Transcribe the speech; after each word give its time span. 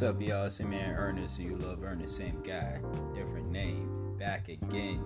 What's 0.00 0.16
up, 0.16 0.22
y'all? 0.22 0.46
It's 0.46 0.58
your 0.58 0.66
man 0.66 0.96
Ernest. 0.96 1.38
You 1.38 1.58
love 1.58 1.84
Ernest, 1.84 2.16
same 2.16 2.40
guy, 2.42 2.80
different 3.14 3.50
name. 3.50 4.16
Back 4.18 4.48
again 4.48 5.04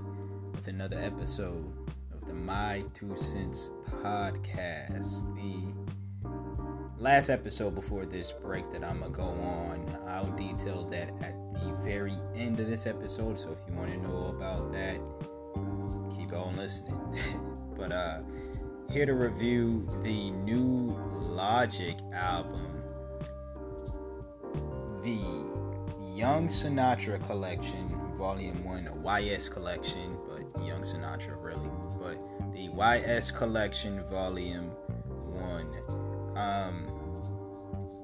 with 0.53 0.69
another 0.69 0.97
episode 0.99 1.67
of 2.13 2.25
the 2.29 2.33
My 2.33 2.85
Two 2.95 3.17
Cents 3.17 3.73
podcast. 4.05 5.35
The 5.35 6.23
last 6.97 7.29
episode 7.29 7.75
before 7.75 8.07
this 8.07 8.31
break 8.31 8.71
that 8.71 8.85
I'm 8.85 9.01
gonna 9.01 9.11
go 9.11 9.25
on, 9.25 9.99
I'll 10.07 10.31
detail 10.37 10.85
that 10.91 11.09
at 11.21 11.35
the 11.55 11.77
very 11.83 12.17
end 12.37 12.61
of 12.61 12.69
this 12.69 12.87
episode. 12.87 13.37
So 13.37 13.51
if 13.51 13.59
you 13.69 13.75
want 13.77 13.91
to 13.91 13.99
know 13.99 14.29
about 14.29 14.71
that, 14.75 15.01
keep 16.17 16.33
on 16.33 16.57
listening. 16.57 17.01
but 17.77 17.91
uh, 17.91 18.21
here 18.93 19.07
to 19.07 19.15
review 19.15 19.83
the 20.05 20.31
new 20.31 20.97
Logic 21.17 21.97
album 22.13 22.74
the 25.05 25.21
Young 26.15 26.49
Sinatra 26.49 27.25
Collection, 27.27 27.87
Volume 28.17 28.65
1, 28.65 29.03
YS 29.05 29.51
Collection, 29.51 30.17
but 30.27 30.65
Young 30.65 30.81
Sinatra 30.81 31.37
really, 31.43 31.69
but 32.01 32.17
the 32.55 32.71
YS 32.71 33.31
Collection, 33.31 34.03
Volume 34.05 34.71
1. 34.71 36.37
Um, 36.39 36.87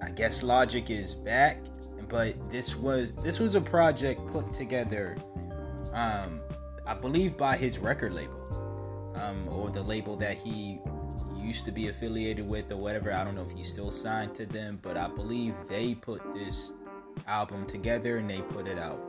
I 0.02 0.10
guess 0.10 0.42
Logic 0.42 0.90
is 0.90 1.14
back, 1.14 1.62
but 2.10 2.34
this 2.52 2.76
was 2.76 3.12
this 3.16 3.38
was 3.38 3.54
a 3.54 3.60
project 3.62 4.26
put 4.26 4.52
together, 4.52 5.16
um, 5.94 6.40
I 6.86 6.92
believe 6.92 7.38
by 7.38 7.56
his 7.56 7.78
record 7.78 8.12
label, 8.12 9.14
um, 9.14 9.48
or 9.48 9.70
the 9.70 9.82
label 9.82 10.16
that 10.16 10.36
he 10.36 10.80
used 11.38 11.64
to 11.64 11.72
be 11.72 11.88
affiliated 11.88 12.50
with 12.50 12.70
or 12.70 12.76
whatever. 12.76 13.10
I 13.12 13.24
don't 13.24 13.34
know 13.34 13.46
if 13.48 13.50
he's 13.52 13.68
still 13.68 13.90
signed 13.90 14.34
to 14.34 14.44
them, 14.44 14.78
but 14.82 14.98
I 14.98 15.08
believe 15.08 15.54
they 15.68 15.94
put 15.94 16.22
this 16.34 16.72
album 17.26 17.66
together 17.66 18.18
and 18.18 18.28
they 18.28 18.40
put 18.42 18.66
it 18.66 18.78
out. 18.78 19.00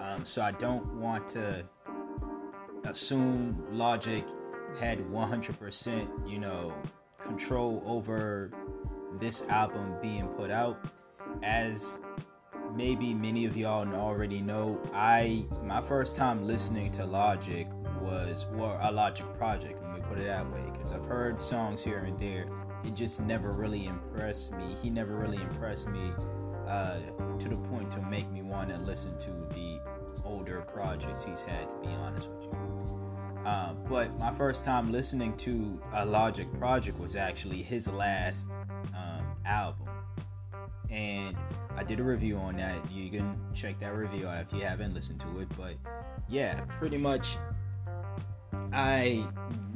Um, 0.00 0.24
so 0.24 0.42
I 0.42 0.52
don't 0.52 0.86
want 0.94 1.28
to 1.30 1.64
assume 2.84 3.64
Logic 3.70 4.24
had 4.78 4.98
100%, 4.98 6.28
you 6.28 6.38
know, 6.38 6.74
control 7.18 7.82
over 7.86 8.50
this 9.18 9.42
album 9.48 9.94
being 10.02 10.26
put 10.28 10.50
out. 10.50 10.78
As 11.42 12.00
maybe 12.74 13.14
many 13.14 13.44
of 13.46 13.56
y'all 13.56 13.88
already 13.94 14.40
know, 14.40 14.80
I 14.92 15.46
my 15.62 15.80
first 15.80 16.16
time 16.16 16.46
listening 16.46 16.90
to 16.92 17.04
Logic 17.04 17.66
was 18.00 18.46
or 18.58 18.78
a 18.82 18.90
Logic 18.92 19.26
project. 19.38 19.82
Let 19.82 19.94
me 19.94 20.00
put 20.08 20.18
it 20.18 20.26
that 20.26 20.50
way, 20.52 20.64
because 20.72 20.92
I've 20.92 21.04
heard 21.06 21.40
songs 21.40 21.82
here 21.82 21.98
and 21.98 22.14
there. 22.20 22.46
It 22.84 22.94
just 22.94 23.20
never 23.20 23.52
really 23.52 23.86
impressed 23.86 24.52
me. 24.52 24.76
He 24.82 24.90
never 24.90 25.16
really 25.16 25.38
impressed 25.38 25.88
me 25.88 26.12
uh, 26.66 27.00
to 27.38 27.48
the 27.48 27.56
point 27.56 27.90
to 27.92 28.00
make 28.02 28.30
me 28.30 28.42
want 28.42 28.70
to 28.70 28.78
listen 28.78 29.18
to 29.18 29.54
the 29.54 29.80
older 30.24 30.62
projects 30.62 31.24
he's 31.24 31.42
had, 31.42 31.68
to 31.68 31.76
be 31.76 31.88
honest 31.88 32.28
with 32.28 32.42
you. 32.44 33.04
Uh, 33.44 33.74
but 33.88 34.18
my 34.18 34.32
first 34.32 34.64
time 34.64 34.90
listening 34.90 35.36
to 35.36 35.80
a 35.92 36.06
Logic 36.06 36.50
project 36.58 36.98
was 36.98 37.14
actually 37.14 37.62
his 37.62 37.86
last 37.88 38.48
um, 38.96 39.26
album. 39.44 39.88
And 40.90 41.36
I 41.76 41.82
did 41.82 42.00
a 42.00 42.02
review 42.02 42.36
on 42.38 42.56
that. 42.56 42.76
You 42.90 43.10
can 43.10 43.36
check 43.52 43.78
that 43.80 43.94
review 43.94 44.26
out 44.26 44.40
if 44.40 44.52
you 44.52 44.64
haven't 44.64 44.94
listened 44.94 45.20
to 45.20 45.40
it. 45.40 45.48
But 45.58 45.74
yeah, 46.28 46.60
pretty 46.78 46.96
much, 46.96 47.36
I, 48.72 49.26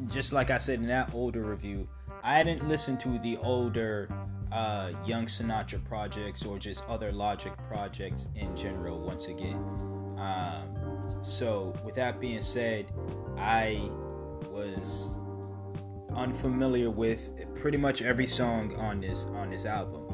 just 0.06 0.32
like 0.32 0.50
I 0.50 0.58
said 0.58 0.78
in 0.78 0.86
that 0.86 1.12
older 1.12 1.42
review, 1.42 1.88
I 2.22 2.42
didn't 2.42 2.68
listen 2.68 2.96
to 2.98 3.18
the 3.18 3.36
older 3.38 4.08
uh, 4.52 4.92
Young 5.04 5.26
Sinatra 5.26 5.84
projects 5.84 6.44
or 6.44 6.58
just 6.58 6.82
other 6.88 7.12
Logic 7.12 7.52
projects 7.68 8.28
in 8.34 8.54
general. 8.56 8.98
Once 9.00 9.26
again, 9.26 9.62
um, 10.18 10.98
so 11.22 11.74
with 11.84 11.94
that 11.94 12.20
being 12.20 12.42
said, 12.42 12.86
I 13.36 13.90
was 14.50 15.16
unfamiliar 16.14 16.90
with 16.90 17.30
pretty 17.54 17.78
much 17.78 18.02
every 18.02 18.26
song 18.26 18.76
on 18.76 19.00
this 19.00 19.26
on 19.34 19.50
this 19.50 19.64
album. 19.64 20.04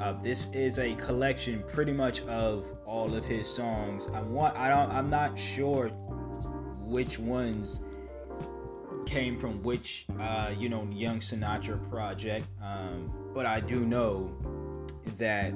Uh, 0.00 0.12
this 0.12 0.48
is 0.52 0.78
a 0.78 0.94
collection, 0.94 1.62
pretty 1.68 1.92
much 1.92 2.22
of 2.22 2.66
all 2.86 3.14
of 3.14 3.26
his 3.26 3.48
songs. 3.48 4.08
I 4.14 4.22
want 4.22 4.56
I 4.56 4.68
don't 4.68 4.90
I'm 4.90 5.10
not 5.10 5.38
sure 5.38 5.88
which 6.84 7.18
ones 7.18 7.80
came 9.06 9.38
from 9.38 9.62
which 9.62 10.06
uh, 10.18 10.54
you 10.56 10.68
know 10.68 10.88
Young 10.90 11.20
Sinatra 11.20 11.88
project. 11.90 12.46
Um, 12.62 13.12
but 13.34 13.46
I 13.46 13.60
do 13.60 13.80
know 13.80 14.30
that 15.18 15.54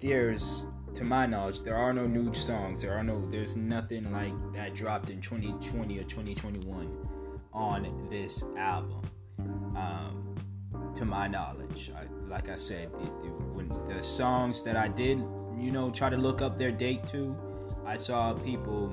there's, 0.00 0.66
to 0.94 1.04
my 1.04 1.26
knowledge, 1.26 1.62
there 1.62 1.76
are 1.76 1.92
no 1.92 2.06
new 2.06 2.32
songs. 2.34 2.82
There 2.82 2.92
are 2.92 3.02
no, 3.02 3.26
there's 3.30 3.56
nothing 3.56 4.10
like 4.12 4.32
that 4.54 4.74
dropped 4.74 5.10
in 5.10 5.20
2020 5.20 5.98
or 5.98 6.04
2021 6.04 6.96
on 7.52 8.08
this 8.10 8.44
album. 8.56 9.02
Um, 9.76 10.34
to 10.94 11.04
my 11.04 11.28
knowledge, 11.28 11.90
I, 11.96 12.04
like 12.28 12.48
I 12.48 12.56
said, 12.56 12.90
it, 13.00 13.08
it, 13.24 13.32
when 13.54 13.68
the 13.88 14.02
songs 14.02 14.62
that 14.64 14.76
I 14.76 14.88
did, 14.88 15.18
you 15.58 15.70
know, 15.70 15.90
try 15.90 16.10
to 16.10 16.16
look 16.16 16.42
up 16.42 16.58
their 16.58 16.72
date 16.72 17.06
to, 17.08 17.36
I 17.86 17.96
saw 17.96 18.34
people 18.34 18.92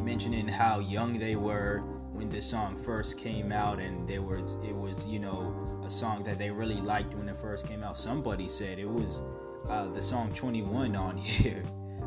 mentioning 0.00 0.46
how 0.46 0.80
young 0.80 1.18
they 1.18 1.36
were 1.36 1.82
when 2.14 2.28
this 2.28 2.46
song 2.46 2.76
first 2.76 3.18
came 3.18 3.50
out 3.50 3.80
and 3.80 4.08
there 4.08 4.22
was 4.22 4.56
it 4.62 4.74
was 4.74 5.04
you 5.06 5.18
know 5.18 5.56
a 5.84 5.90
song 5.90 6.22
that 6.22 6.38
they 6.38 6.50
really 6.50 6.80
liked 6.80 7.12
when 7.14 7.28
it 7.28 7.36
first 7.36 7.66
came 7.66 7.82
out 7.82 7.98
somebody 7.98 8.48
said 8.48 8.78
it 8.78 8.88
was 8.88 9.22
uh, 9.68 9.88
the 9.88 10.02
song 10.02 10.32
21 10.34 10.94
on 10.96 11.16
here. 11.18 11.62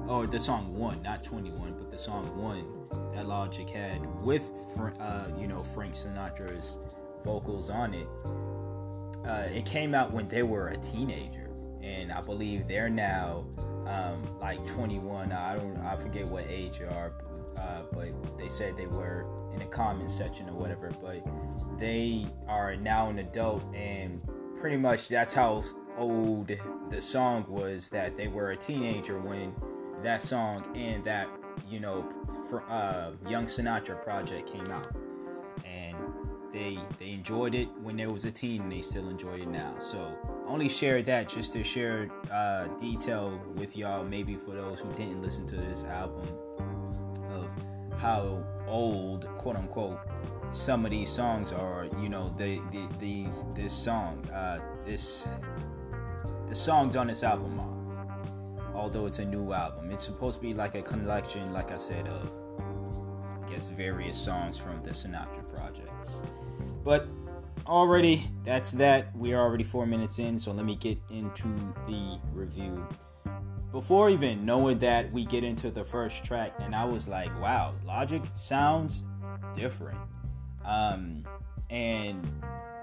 Or 0.08 0.26
the 0.26 0.40
song 0.40 0.74
1 0.74 1.02
not 1.02 1.24
21 1.24 1.76
but 1.78 1.92
the 1.92 1.98
song 1.98 2.26
1 2.38 3.14
that 3.14 3.28
logic 3.28 3.70
had 3.70 4.00
with 4.22 4.44
uh, 5.02 5.26
you 5.38 5.48
know 5.48 5.60
frank 5.76 5.96
sinatra's 5.96 6.78
vocals 7.26 7.70
on 7.70 7.94
it. 7.94 8.08
Uh, 9.28 9.50
it 9.54 9.66
came 9.66 9.94
out 9.94 10.14
when 10.14 10.28
they 10.30 10.44
were 10.44 10.70
a 10.70 10.78
teenager 10.78 11.50
and 11.84 12.12
i 12.12 12.22
believe 12.22 12.68
they're 12.68 12.90
now 12.90 13.46
um, 13.88 14.22
like 14.40 14.66
21 14.66 15.32
i 15.32 15.58
don't 15.58 15.78
i 15.78 15.96
forget 15.96 16.26
what 16.26 16.46
age 16.50 16.80
you 16.80 16.88
are 16.88 17.14
uh, 17.58 17.82
but 17.92 18.08
they 18.38 18.48
said 18.48 18.78
they 18.78 18.86
were 18.86 19.26
in 19.58 19.68
the 19.68 19.76
comment 19.76 20.12
section 20.12 20.48
or 20.50 20.54
whatever. 20.54 20.92
But 21.02 21.26
they 21.80 22.28
are 22.48 22.76
now 22.76 23.10
an 23.10 23.20
adult, 23.20 23.64
and 23.74 24.24
pretty 24.60 24.78
much 24.78 25.08
that's 25.08 25.34
how 25.34 25.64
old 25.98 26.52
the 26.90 27.02
song 27.02 27.46
was. 27.48 27.90
That 27.90 28.18
they 28.18 28.28
were 28.28 28.52
a 28.52 28.58
teenager 28.58 29.20
when 29.20 29.54
that 30.04 30.22
song 30.22 30.66
and 30.76 31.04
that 31.06 31.28
you 31.68 31.80
know 31.80 32.08
uh, 32.70 33.12
Young 33.28 33.46
Sinatra 33.46 34.02
project 34.04 34.52
came 34.52 34.68
out, 34.68 34.96
and 35.66 35.96
they 36.54 36.80
they 37.00 37.12
enjoyed 37.12 37.56
it 37.56 37.68
when 37.82 37.98
they 37.98 38.08
was 38.08 38.26
a 38.26 38.32
teen, 38.32 38.62
and 38.64 38.72
they 38.72 38.82
still 38.82 39.10
enjoy 39.10 39.42
it 39.42 39.48
now. 39.48 39.78
So 39.80 40.16
only 40.48 40.70
share 40.70 41.02
that 41.04 41.30
just 41.30 41.54
to 41.54 41.64
share 41.64 42.10
uh, 42.32 42.68
detail 42.80 43.42
with 43.56 43.76
y'all, 43.76 44.04
maybe 44.04 44.36
for 44.36 44.52
those 44.52 44.80
who 44.80 44.92
didn't 44.94 45.22
listen 45.22 45.46
to 45.48 45.56
this 45.56 45.84
album 45.84 46.28
of 47.32 47.50
how 48.00 48.44
old, 48.68 49.28
quote 49.38 49.56
unquote, 49.56 50.00
some 50.52 50.86
of 50.86 50.92
these 50.92 51.10
songs 51.10 51.52
are. 51.52 51.88
You 52.02 52.10
know, 52.10 52.30
the, 52.38 52.62
the 52.72 52.88
these 53.00 53.46
this 53.56 53.74
song, 53.74 54.26
uh, 54.34 54.60
this 54.86 55.28
the 56.50 56.56
songs 56.56 56.96
on 56.96 57.08
this 57.08 57.24
album 57.24 57.60
are. 57.60 57.78
Although 58.76 59.08
it's 59.08 59.20
a 59.20 59.26
new 59.26 59.54
album, 59.54 59.92
it's 59.92 60.04
supposed 60.04 60.38
to 60.38 60.42
be 60.42 60.54
like 60.54 60.76
a 60.76 60.84
collection, 60.84 61.52
like 61.52 61.72
I 61.72 61.78
said, 61.78 62.08
of 62.08 62.32
I 63.44 63.50
guess 63.50 63.70
various 63.70 64.18
songs 64.18 64.58
from 64.58 64.84
the 64.84 64.92
Sinatra 64.92 65.48
projects. 65.48 66.22
But 66.84 67.08
already, 67.66 68.30
that's 68.46 68.72
that. 68.74 69.16
We 69.16 69.34
are 69.34 69.42
already 69.42 69.64
four 69.64 69.88
minutes 69.88 70.20
in, 70.20 70.40
so 70.40 70.52
let 70.52 70.66
me 70.66 70.76
get 70.76 71.00
into 71.10 71.48
the 71.88 72.20
review 72.34 72.88
before 73.78 74.10
even 74.10 74.44
knowing 74.44 74.80
that, 74.80 75.12
we 75.14 75.24
get 75.24 75.44
into 75.44 75.70
the 75.70 75.84
first 75.84 76.24
track, 76.24 76.52
and 76.62 76.74
I 76.74 76.84
was 76.84 77.08
like, 77.08 77.30
wow, 77.40 77.76
Logic 77.86 78.24
sounds 78.34 79.04
different. 79.54 80.00
Um, 80.66 81.24
and 81.70 82.28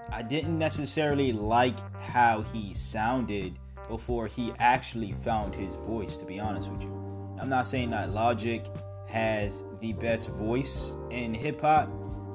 I 0.09 0.21
didn't 0.21 0.57
necessarily 0.57 1.33
like 1.33 1.77
how 1.99 2.43
he 2.43 2.73
sounded 2.73 3.59
before 3.89 4.27
he 4.27 4.53
actually 4.57 5.11
found 5.25 5.53
his 5.53 5.75
voice, 5.75 6.15
to 6.15 6.25
be 6.25 6.39
honest 6.39 6.71
with 6.71 6.81
you. 6.81 7.35
I'm 7.41 7.49
not 7.49 7.67
saying 7.67 7.89
that 7.89 8.11
Logic 8.11 8.65
has 9.09 9.65
the 9.81 9.91
best 9.91 10.29
voice 10.29 10.95
in 11.09 11.33
hip 11.33 11.59
hop, 11.59 11.89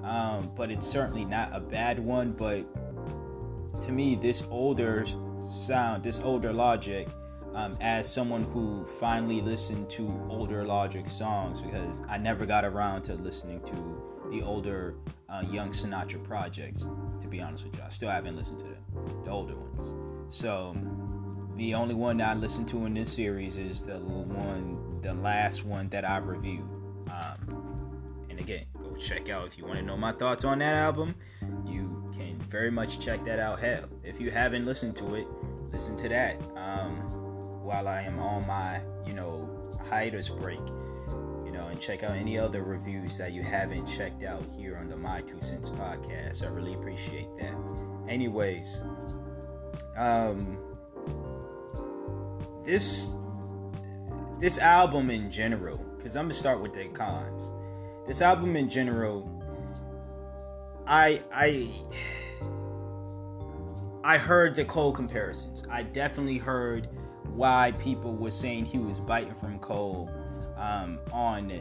um, 0.04 0.52
but 0.54 0.70
it's 0.70 0.86
certainly 0.86 1.24
not 1.24 1.48
a 1.54 1.60
bad 1.60 1.98
one. 1.98 2.30
But 2.30 2.66
to 3.86 3.90
me, 3.90 4.16
this 4.16 4.42
older 4.50 5.06
sound, 5.50 6.02
this 6.02 6.20
older 6.20 6.52
Logic, 6.52 7.08
um, 7.54 7.76
as 7.80 8.10
someone 8.12 8.44
who 8.44 8.86
finally 8.98 9.40
listened 9.40 9.90
to 9.90 10.08
older 10.28 10.64
Logic 10.64 11.06
songs 11.08 11.60
because 11.60 12.02
I 12.08 12.18
never 12.18 12.46
got 12.46 12.64
around 12.64 13.02
to 13.02 13.14
listening 13.14 13.60
to 13.62 14.30
the 14.30 14.42
older 14.42 14.94
uh, 15.28 15.42
Young 15.50 15.70
Sinatra 15.70 16.22
projects. 16.22 16.86
To 17.20 17.26
be 17.26 17.40
honest 17.40 17.64
with 17.64 17.76
you, 17.76 17.82
I 17.84 17.90
still 17.90 18.10
haven't 18.10 18.36
listened 18.36 18.58
to 18.60 18.64
them, 18.64 19.22
the 19.24 19.30
older 19.30 19.56
ones. 19.56 19.94
So 20.28 20.76
the 21.56 21.74
only 21.74 21.94
one 21.94 22.20
I 22.20 22.34
listened 22.34 22.68
to 22.68 22.86
in 22.86 22.94
this 22.94 23.12
series 23.12 23.56
is 23.56 23.82
the 23.82 23.98
one, 23.98 25.00
the 25.02 25.14
last 25.14 25.64
one 25.64 25.88
that 25.88 26.08
I 26.08 26.18
reviewed. 26.18 26.68
Um, 27.10 28.24
and 28.30 28.38
again, 28.38 28.66
go 28.80 28.94
check 28.96 29.28
out 29.28 29.46
if 29.46 29.58
you 29.58 29.64
want 29.64 29.78
to 29.78 29.84
know 29.84 29.96
my 29.96 30.12
thoughts 30.12 30.44
on 30.44 30.60
that 30.60 30.76
album. 30.76 31.16
You 31.66 32.12
can 32.16 32.38
very 32.48 32.70
much 32.70 33.00
check 33.00 33.24
that 33.24 33.40
out. 33.40 33.58
Hell, 33.58 33.84
if 34.04 34.20
you 34.20 34.30
haven't 34.30 34.64
listened 34.64 34.94
to 34.96 35.16
it, 35.16 35.26
listen 35.72 35.96
to 35.96 36.08
that. 36.08 36.40
Um, 36.56 37.29
while 37.70 37.86
I 37.86 38.02
am 38.02 38.18
on 38.18 38.44
my, 38.48 38.80
you 39.06 39.12
know, 39.12 39.48
hiatus 39.88 40.28
break, 40.28 40.58
you 41.44 41.52
know, 41.52 41.68
and 41.68 41.80
check 41.80 42.02
out 42.02 42.16
any 42.16 42.36
other 42.36 42.64
reviews 42.64 43.16
that 43.18 43.32
you 43.32 43.44
haven't 43.44 43.86
checked 43.86 44.24
out 44.24 44.42
here 44.58 44.76
on 44.76 44.88
the 44.88 44.96
My 44.96 45.20
Two 45.20 45.40
Cents 45.40 45.68
podcast. 45.68 46.42
I 46.44 46.48
really 46.48 46.74
appreciate 46.74 47.28
that. 47.38 47.54
Anyways, 48.08 48.80
um, 49.96 50.58
this 52.66 53.12
this 54.40 54.58
album 54.58 55.08
in 55.08 55.30
general, 55.30 55.78
because 55.96 56.16
I'm 56.16 56.24
gonna 56.24 56.34
start 56.34 56.60
with 56.60 56.74
the 56.74 56.88
cons. 56.88 57.52
This 58.08 58.20
album 58.20 58.56
in 58.56 58.68
general, 58.68 59.30
I 60.88 61.22
I 61.32 61.70
I 64.02 64.18
heard 64.18 64.56
the 64.56 64.64
Cole 64.64 64.90
comparisons. 64.90 65.62
I 65.70 65.84
definitely 65.84 66.38
heard 66.38 66.88
why 67.34 67.72
people 67.72 68.14
were 68.14 68.30
saying 68.30 68.64
he 68.64 68.78
was 68.78 69.00
biting 69.00 69.34
from 69.34 69.58
Cole 69.58 70.10
um, 70.56 70.98
on 71.12 71.60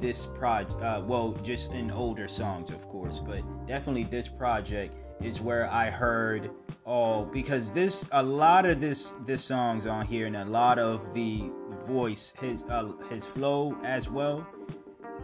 this 0.00 0.26
project. 0.26 0.80
Uh, 0.82 1.02
well, 1.04 1.32
just 1.42 1.72
in 1.72 1.90
older 1.90 2.28
songs, 2.28 2.70
of 2.70 2.88
course, 2.88 3.18
but 3.18 3.42
definitely 3.66 4.04
this 4.04 4.28
project 4.28 4.94
is 5.22 5.40
where 5.40 5.70
I 5.70 5.90
heard 5.90 6.50
all 6.84 7.24
because 7.24 7.72
this 7.72 8.06
a 8.10 8.22
lot 8.22 8.66
of 8.66 8.80
this 8.80 9.14
this 9.24 9.44
songs 9.44 9.86
on 9.86 10.04
here 10.04 10.26
and 10.26 10.36
a 10.36 10.44
lot 10.44 10.80
of 10.80 11.14
the 11.14 11.50
voice 11.86 12.32
his 12.40 12.64
uh, 12.64 12.92
his 13.08 13.24
flow 13.24 13.76
as 13.84 14.10
well 14.10 14.46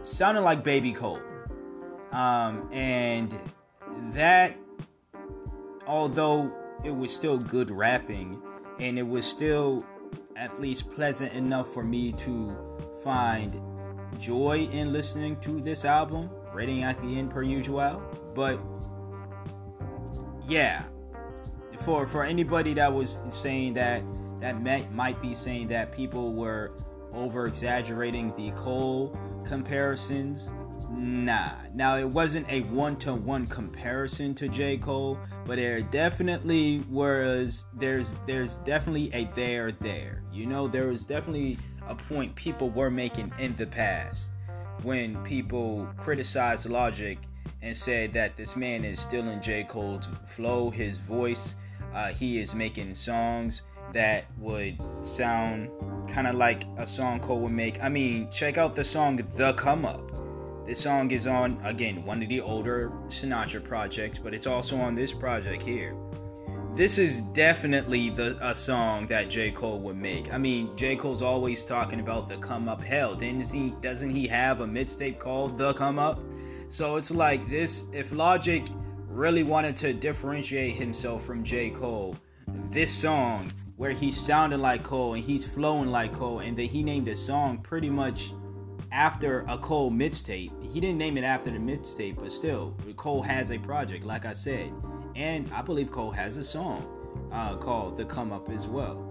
sounded 0.03 0.41
like 0.41 0.63
Baby 0.63 0.93
Cole, 0.93 1.19
um, 2.13 2.69
and 2.71 3.37
that 4.13 4.55
although 5.85 6.51
it 6.85 6.95
was 6.95 7.13
still 7.13 7.37
good 7.37 7.69
rapping 7.69 8.41
and 8.79 8.97
it 8.97 9.07
was 9.07 9.25
still 9.25 9.85
at 10.35 10.59
least 10.61 10.91
pleasant 10.91 11.33
enough 11.33 11.73
for 11.73 11.83
me 11.83 12.11
to 12.13 12.55
find 13.03 13.61
joy 14.19 14.67
in 14.71 14.91
listening 14.91 15.35
to 15.41 15.61
this 15.61 15.85
album 15.85 16.29
rating 16.53 16.83
at 16.83 16.99
the 16.99 17.17
end 17.17 17.29
per 17.29 17.43
usual 17.43 18.01
but 18.33 18.59
yeah 20.47 20.83
for 21.85 22.07
for 22.07 22.23
anybody 22.23 22.73
that 22.73 22.91
was 22.91 23.21
saying 23.29 23.73
that 23.73 24.03
that 24.39 24.61
might 24.61 24.91
might 24.91 25.21
be 25.21 25.35
saying 25.35 25.67
that 25.67 25.91
people 25.91 26.33
were 26.33 26.71
over 27.13 27.47
exaggerating 27.47 28.33
the 28.35 28.51
Cole 28.51 29.17
comparisons. 29.45 30.53
Nah. 30.91 31.51
Now 31.73 31.97
it 31.97 32.07
wasn't 32.07 32.49
a 32.49 32.61
one 32.61 32.97
to 32.97 33.13
one 33.13 33.45
comparison 33.47 34.33
to 34.35 34.47
J. 34.47 34.77
Cole, 34.77 35.19
but 35.45 35.57
there 35.57 35.81
definitely 35.81 36.79
was 36.89 37.65
there's 37.73 38.15
there's 38.27 38.57
definitely 38.57 39.11
a 39.13 39.25
there 39.35 39.71
there. 39.71 40.23
You 40.31 40.45
know, 40.45 40.67
there 40.67 40.87
was 40.87 41.05
definitely 41.05 41.57
a 41.87 41.95
point 41.95 42.35
people 42.35 42.69
were 42.69 42.89
making 42.89 43.31
in 43.39 43.55
the 43.55 43.67
past 43.67 44.29
when 44.83 45.21
people 45.23 45.87
criticized 45.97 46.67
Logic 46.67 47.17
and 47.61 47.75
said 47.75 48.13
that 48.13 48.37
this 48.37 48.55
man 48.55 48.83
is 48.85 48.99
still 48.99 49.27
in 49.27 49.41
J. 49.41 49.65
Cole's 49.65 50.07
flow, 50.27 50.69
his 50.69 50.97
voice. 50.97 51.55
Uh, 51.93 52.09
he 52.09 52.39
is 52.39 52.53
making 52.53 52.93
songs 52.95 53.63
that 53.93 54.25
would 54.37 54.77
sound 55.03 55.69
kind 56.07 56.27
of 56.27 56.35
like 56.35 56.63
a 56.77 56.85
song 56.85 57.19
Cole 57.19 57.39
would 57.39 57.51
make. 57.51 57.81
I 57.83 57.89
mean, 57.89 58.29
check 58.31 58.57
out 58.57 58.75
the 58.75 58.85
song 58.85 59.19
The 59.35 59.53
Come 59.53 59.85
Up. 59.85 60.28
This 60.69 60.81
song 60.81 61.09
is 61.09 61.25
on, 61.25 61.59
again, 61.63 62.05
one 62.05 62.21
of 62.21 62.29
the 62.29 62.41
older 62.41 62.91
Sinatra 63.07 63.63
projects, 63.63 64.19
but 64.19 64.35
it's 64.35 64.45
also 64.45 64.77
on 64.77 64.93
this 64.93 65.11
project 65.11 65.63
here. 65.63 65.95
This 66.75 66.99
is 66.99 67.21
definitely 67.21 68.11
the 68.11 68.37
a 68.39 68.53
song 68.53 69.07
that 69.07 69.31
J. 69.31 69.49
Cole 69.49 69.79
would 69.79 69.97
make. 69.97 70.31
I 70.31 70.37
mean, 70.37 70.77
J. 70.77 70.95
Cole's 70.95 71.23
always 71.23 71.65
talking 71.65 72.01
about 72.01 72.29
the 72.29 72.37
come 72.37 72.69
up 72.69 72.83
hell. 72.83 73.15
Didn't 73.15 73.49
he 73.51 73.73
doesn't 73.81 74.11
he 74.11 74.27
have 74.27 74.61
a 74.61 74.67
mixtape 74.67 75.17
called 75.17 75.57
The 75.57 75.73
Come 75.73 75.97
Up? 75.97 76.19
So 76.69 76.97
it's 76.97 77.09
like 77.09 77.49
this 77.49 77.85
if 77.91 78.11
Logic 78.11 78.63
really 79.07 79.41
wanted 79.41 79.75
to 79.77 79.91
differentiate 79.91 80.75
himself 80.75 81.25
from 81.25 81.43
J. 81.43 81.71
Cole, 81.71 82.15
this 82.69 82.93
song 82.93 83.51
where 83.77 83.89
he's 83.89 84.23
sounding 84.23 84.59
like 84.59 84.83
Cole 84.83 85.15
and 85.15 85.23
he's 85.23 85.47
flowing 85.47 85.89
like 85.89 86.13
Cole, 86.13 86.41
and 86.41 86.55
then 86.55 86.67
he 86.67 86.83
named 86.83 87.07
a 87.07 87.15
song 87.15 87.57
pretty 87.57 87.89
much 87.89 88.33
after 88.91 89.45
a 89.47 89.57
Cole 89.57 89.91
mixtape. 89.91 90.51
He 90.71 90.79
didn't 90.79 90.97
name 90.97 91.17
it 91.17 91.23
after 91.23 91.49
the 91.49 91.57
mixtape, 91.57 92.17
but 92.17 92.31
still, 92.31 92.75
Cole 92.97 93.21
has 93.21 93.51
a 93.51 93.57
project, 93.57 94.05
like 94.05 94.25
I 94.25 94.33
said, 94.33 94.71
and 95.15 95.51
I 95.53 95.61
believe 95.61 95.91
Cole 95.91 96.11
has 96.11 96.37
a 96.37 96.43
song 96.43 96.87
uh, 97.31 97.55
called 97.55 97.97
"The 97.97 98.05
Come 98.05 98.31
Up" 98.31 98.49
as 98.49 98.67
well. 98.67 99.05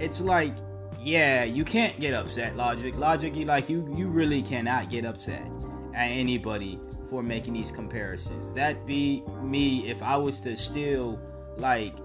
It's 0.00 0.20
like, 0.20 0.54
yeah, 1.00 1.44
you 1.44 1.64
can't 1.64 1.98
get 2.00 2.14
upset, 2.14 2.56
Logic. 2.56 2.96
Logic, 2.96 3.34
you 3.34 3.44
like 3.44 3.68
you 3.68 3.92
you 3.96 4.08
really 4.08 4.42
cannot 4.42 4.90
get 4.90 5.04
upset 5.04 5.46
at 5.94 6.06
anybody 6.06 6.78
for 7.10 7.22
making 7.22 7.54
these 7.54 7.70
comparisons. 7.70 8.52
That 8.52 8.86
be 8.86 9.22
me 9.42 9.88
if 9.88 10.02
I 10.02 10.16
was 10.16 10.40
to 10.40 10.56
steal 10.56 11.20
like 11.58 11.96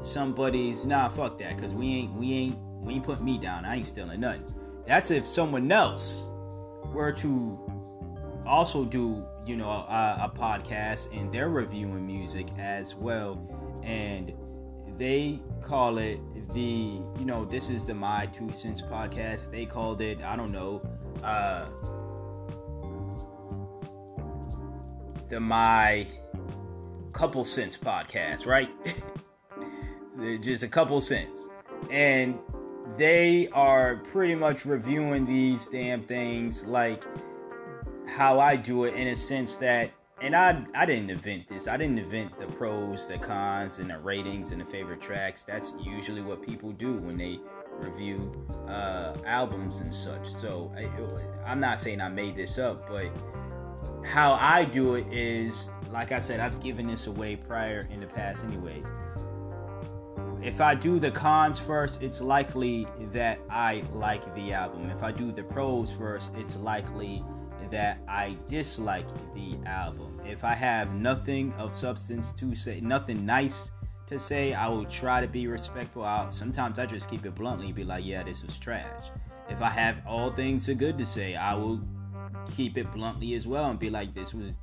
somebody's 0.00 0.84
nah 0.84 1.08
fuck 1.08 1.38
that 1.38 1.56
because 1.56 1.72
we 1.72 1.88
ain't 1.88 2.14
we 2.14 2.32
ain't 2.32 2.58
we 2.80 2.94
ain't 2.94 3.04
put 3.04 3.20
me 3.20 3.38
down 3.38 3.64
i 3.64 3.76
ain't 3.76 3.86
stealing 3.86 4.20
nothing 4.20 4.54
that's 4.86 5.10
if 5.10 5.26
someone 5.26 5.70
else 5.70 6.28
were 6.92 7.12
to 7.12 7.58
also 8.46 8.84
do 8.84 9.24
you 9.46 9.56
know 9.56 9.70
a, 9.70 10.20
a 10.24 10.32
podcast 10.36 11.16
and 11.18 11.32
they're 11.32 11.48
reviewing 11.48 12.06
music 12.06 12.46
as 12.58 12.94
well. 12.94 13.38
And 13.82 14.32
they 14.98 15.40
call 15.62 15.98
it 15.98 16.20
the 16.52 16.60
you 16.60 17.24
know 17.24 17.44
this 17.44 17.70
is 17.70 17.86
the 17.86 17.94
my 17.94 18.26
two 18.26 18.52
cents 18.52 18.82
podcast. 18.82 19.50
They 19.50 19.66
called 19.66 20.00
it 20.02 20.22
i 20.22 20.36
don't 20.36 20.52
know 20.52 20.82
uh 21.22 21.66
the 25.28 25.40
my 25.40 26.06
couple 27.12 27.44
cents 27.44 27.76
podcast 27.76 28.46
right? 28.46 28.70
Just 30.42 30.62
a 30.62 30.68
couple 30.68 31.00
cents. 31.00 31.48
And 31.90 32.38
they 32.96 33.48
are 33.52 33.96
pretty 34.12 34.34
much 34.34 34.64
reviewing 34.64 35.24
these 35.24 35.68
damn 35.68 36.02
things 36.02 36.64
like 36.64 37.04
how 38.06 38.40
I 38.40 38.56
do 38.56 38.84
it 38.84 38.94
in 38.94 39.08
a 39.08 39.16
sense 39.16 39.56
that 39.56 39.90
and 40.20 40.36
I 40.36 40.64
I 40.74 40.86
didn't 40.86 41.10
invent 41.10 41.48
this. 41.48 41.66
I 41.66 41.76
didn't 41.76 41.98
invent 41.98 42.38
the 42.38 42.46
pros, 42.46 43.08
the 43.08 43.18
cons, 43.18 43.78
and 43.78 43.90
the 43.90 43.98
ratings 43.98 44.52
and 44.52 44.60
the 44.60 44.64
favorite 44.64 45.00
tracks. 45.00 45.42
That's 45.42 45.74
usually 45.82 46.22
what 46.22 46.42
people 46.42 46.70
do 46.72 46.94
when 46.94 47.16
they 47.16 47.40
review 47.72 48.46
uh, 48.68 49.14
albums 49.26 49.80
and 49.80 49.92
such. 49.92 50.28
So 50.28 50.72
I, 50.76 50.88
I'm 51.44 51.58
not 51.58 51.80
saying 51.80 52.00
I 52.00 52.08
made 52.08 52.36
this 52.36 52.58
up, 52.58 52.88
but 52.88 53.10
how 54.04 54.34
I 54.34 54.64
do 54.64 54.94
it 54.94 55.12
is 55.12 55.68
like 55.90 56.12
I 56.12 56.20
said, 56.20 56.38
I've 56.38 56.60
given 56.60 56.86
this 56.86 57.08
away 57.08 57.34
prior 57.34 57.88
in 57.90 58.00
the 58.00 58.06
past, 58.06 58.44
anyways 58.44 58.86
if 60.42 60.60
I 60.60 60.74
do 60.74 60.98
the 60.98 61.10
cons 61.10 61.60
first, 61.60 62.02
it's 62.02 62.20
likely 62.20 62.86
that 63.12 63.38
I 63.48 63.84
like 63.92 64.34
the 64.34 64.52
album. 64.52 64.90
If 64.90 65.04
I 65.04 65.12
do 65.12 65.30
the 65.30 65.44
pros 65.44 65.92
first, 65.92 66.34
it's 66.36 66.56
likely 66.56 67.22
that 67.70 68.00
I 68.08 68.36
dislike 68.48 69.06
the 69.34 69.56
album. 69.66 70.20
If 70.26 70.42
I 70.42 70.54
have 70.54 70.94
nothing 70.94 71.52
of 71.54 71.72
substance 71.72 72.32
to 72.34 72.56
say, 72.56 72.80
nothing 72.80 73.24
nice 73.24 73.70
to 74.08 74.18
say, 74.18 74.52
I 74.52 74.66
will 74.66 74.84
try 74.86 75.20
to 75.20 75.28
be 75.28 75.46
respectful. 75.46 76.02
I'll, 76.02 76.32
sometimes 76.32 76.80
I 76.80 76.86
just 76.86 77.08
keep 77.08 77.24
it 77.24 77.36
bluntly 77.36 77.70
be 77.70 77.84
like, 77.84 78.04
yeah, 78.04 78.24
this 78.24 78.42
was 78.42 78.58
trash. 78.58 79.10
If 79.48 79.62
I 79.62 79.70
have 79.70 80.02
all 80.06 80.32
things 80.32 80.68
are 80.68 80.74
good 80.74 80.98
to 80.98 81.04
say, 81.04 81.36
I 81.36 81.54
will 81.54 81.80
keep 82.56 82.76
it 82.76 82.92
bluntly 82.92 83.34
as 83.34 83.46
well 83.46 83.70
and 83.70 83.78
be 83.78 83.90
like, 83.90 84.12
this 84.12 84.34
was 84.34 84.54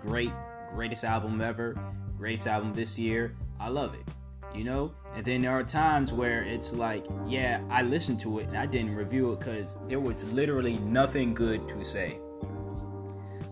great, 0.00 0.32
greatest 0.74 1.02
album 1.02 1.40
ever, 1.40 1.76
greatest 2.16 2.46
album 2.46 2.72
this 2.72 2.96
year. 2.96 3.34
I 3.58 3.68
love 3.68 3.94
it 3.94 4.08
you 4.54 4.64
know? 4.64 4.92
And 5.14 5.24
then 5.24 5.42
there 5.42 5.52
are 5.52 5.64
times 5.64 6.12
where 6.12 6.42
it's 6.42 6.72
like, 6.72 7.04
yeah, 7.26 7.60
I 7.70 7.82
listened 7.82 8.20
to 8.20 8.38
it 8.38 8.48
and 8.48 8.56
I 8.56 8.66
didn't 8.66 8.94
review 8.94 9.32
it 9.32 9.40
because 9.40 9.76
there 9.88 10.00
was 10.00 10.24
literally 10.32 10.78
nothing 10.78 11.34
good 11.34 11.68
to 11.68 11.84
say. 11.84 12.18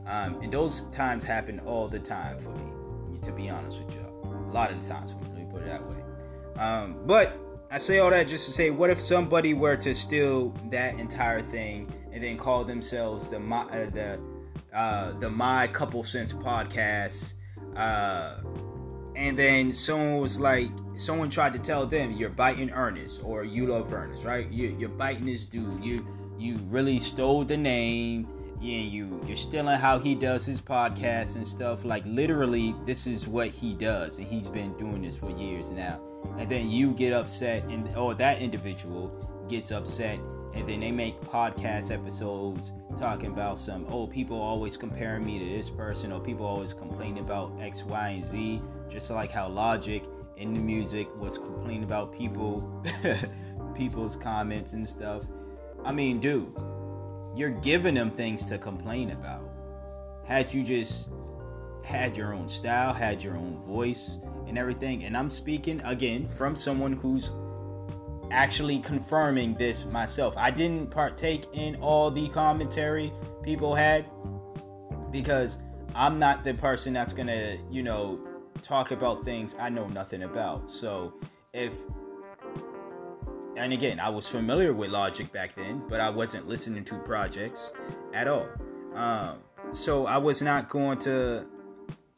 Um, 0.07 0.41
and 0.43 0.51
those 0.51 0.83
times 0.89 1.25
happen 1.25 1.61
all 1.61 1.89
the 1.89 1.99
time 1.99 2.39
for 2.39 2.51
me, 2.51 3.19
to 3.23 3.33
be 3.33 3.49
honest 3.49 3.83
with 3.83 3.95
y'all. 3.95 4.49
A 4.49 4.53
lot 4.53 4.71
of 4.71 4.81
the 4.81 4.89
times 4.89 5.15
let 5.23 5.35
me 5.35 5.47
put 5.51 5.63
it 5.63 5.67
that 5.67 5.87
way. 5.89 6.03
Um, 6.61 6.99
but 7.07 7.39
I 7.71 7.79
say 7.79 8.01
all 8.01 8.11
that 8.11 8.29
just 8.29 8.47
to 8.47 8.53
say, 8.53 8.71
what 8.71 8.91
if 8.91 9.01
somebody 9.01 9.55
were 9.55 9.77
to 9.77 9.95
steal 9.95 10.51
that 10.71 10.99
entire 10.99 11.41
thing 11.41 11.91
and 12.13 12.23
then 12.23 12.37
call 12.37 12.65
themselves 12.65 13.29
the 13.29 13.41
my, 13.41 13.63
uh, 13.63 13.89
the 13.91 14.21
uh, 14.75 15.19
the 15.19 15.31
My 15.31 15.67
Couple 15.69 16.05
Cents 16.05 16.35
podcast? 16.35 17.33
Uh, 17.75 18.37
and 19.15 19.39
then 19.39 19.73
someone 19.73 20.19
was 20.19 20.39
like, 20.39 20.71
someone 20.97 21.31
tried 21.31 21.53
to 21.53 21.59
tell 21.59 21.87
them 21.87 22.13
you're 22.13 22.31
biting 22.31 22.71
Ernest 22.71 23.21
or 23.23 23.45
you 23.45 23.67
love 23.67 23.93
Ernest, 23.93 24.25
right? 24.25 24.51
You, 24.51 24.75
you're 24.79 24.89
biting 24.89 25.27
this 25.27 25.45
dude. 25.45 25.85
You 25.85 26.07
you 26.39 26.57
really 26.69 26.99
stole 26.99 27.45
the 27.45 27.57
name. 27.57 28.29
Yeah, 28.61 28.79
you 28.79 29.21
you're 29.27 29.37
stealing 29.37 29.79
how 29.79 29.99
he 29.99 30.15
does 30.15 30.47
his 30.47 30.61
podcast 30.61 31.35
and 31.35 31.47
stuff. 31.47 31.85
Like 31.85 32.05
literally, 32.07 32.75
this 32.87 33.07
is 33.07 33.27
what 33.27 33.49
he 33.49 33.75
does, 33.75 34.19
and 34.19 34.27
he's 34.27 34.49
been 34.49 34.77
doing 34.77 35.03
this 35.03 35.17
for 35.17 35.31
years 35.31 35.71
now. 35.71 36.01
And 36.39 36.49
then 36.49 36.71
you 36.71 36.93
get 36.93 37.13
upset, 37.13 37.65
and 37.65 37.95
or 37.97 38.15
that 38.15 38.41
individual 38.41 39.09
gets 39.49 39.73
upset 39.73 40.19
and 40.55 40.69
then 40.69 40.81
they 40.81 40.91
make 40.91 41.21
podcast 41.23 41.91
episodes 41.91 42.73
talking 42.99 43.29
about 43.29 43.59
some 43.59 43.87
oh 43.89 44.07
people 44.07 44.41
always 44.41 44.77
comparing 44.77 45.25
me 45.25 45.39
to 45.39 45.57
this 45.57 45.71
person 45.71 46.13
or 46.13 46.21
people 46.21 46.45
always 46.45 46.73
complaining 46.73 47.21
about 47.21 47.53
x 47.61 47.85
y 47.85 48.11
and 48.11 48.27
z 48.27 48.61
just 48.91 49.11
like 49.11 49.31
how 49.31 49.49
logic 49.49 50.05
in 50.37 50.53
the 50.55 50.61
music 50.61 51.09
was 51.19 51.39
complaining 51.39 51.85
about 51.85 52.13
people 52.13 52.83
people's 53.75 54.17
comments 54.17 54.75
and 54.75 54.89
stuff. 54.89 55.25
I 55.85 55.93
mean 55.93 56.21
dude 56.21 56.55
you're 57.35 57.51
giving 57.51 57.95
them 57.95 58.11
things 58.11 58.47
to 58.47 58.59
complain 58.59 59.11
about. 59.11 59.49
Had 60.25 60.53
you 60.53 60.63
just 60.63 61.09
had 61.85 62.17
your 62.17 62.35
own 62.35 62.49
style 62.49 62.93
had 62.93 63.23
your 63.23 63.37
own 63.37 63.63
voice 63.67 64.19
and 64.47 64.59
everything. 64.59 65.05
And 65.05 65.17
i'm 65.17 65.31
speaking 65.31 65.81
again 65.85 66.29
from 66.29 66.57
someone 66.57 66.93
who's 66.93 67.33
actually 68.33 68.79
confirming 68.81 69.55
this 69.55 69.85
myself. 69.87 70.35
I 70.37 70.51
didn't 70.51 70.91
partake 70.91 71.45
in 71.53 71.77
all 71.77 72.11
the 72.11 72.29
commentary 72.31 73.13
people 73.43 73.75
had 73.75 74.07
because 75.11 75.59
I'm 75.95 76.19
not 76.19 76.43
the 76.43 76.55
person 76.55 76.93
that's 76.93 77.13
gonna, 77.13 77.57
you 77.71 77.83
know, 77.83 78.21
talk 78.63 78.91
about 78.91 79.25
things 79.25 79.55
I 79.61 79.69
know 79.69 79.87
nothing 79.89 80.23
about. 80.23 80.71
So 80.71 81.15
if 81.53 81.73
and 83.57 83.73
again, 83.73 84.01
I 84.01 84.09
was 84.09 84.27
familiar 84.27 84.73
with 84.73 84.91
Logic 84.91 85.31
back 85.31 85.55
then, 85.55 85.83
but 85.89 86.01
I 86.01 86.09
wasn't 86.09 86.49
listening 86.49 86.85
to 86.85 86.95
projects 87.01 87.73
at 88.15 88.27
all. 88.27 88.49
Um, 88.95 89.39
so 89.75 90.07
I 90.07 90.17
was 90.17 90.41
not 90.41 90.71
going 90.71 90.99
to 91.01 91.47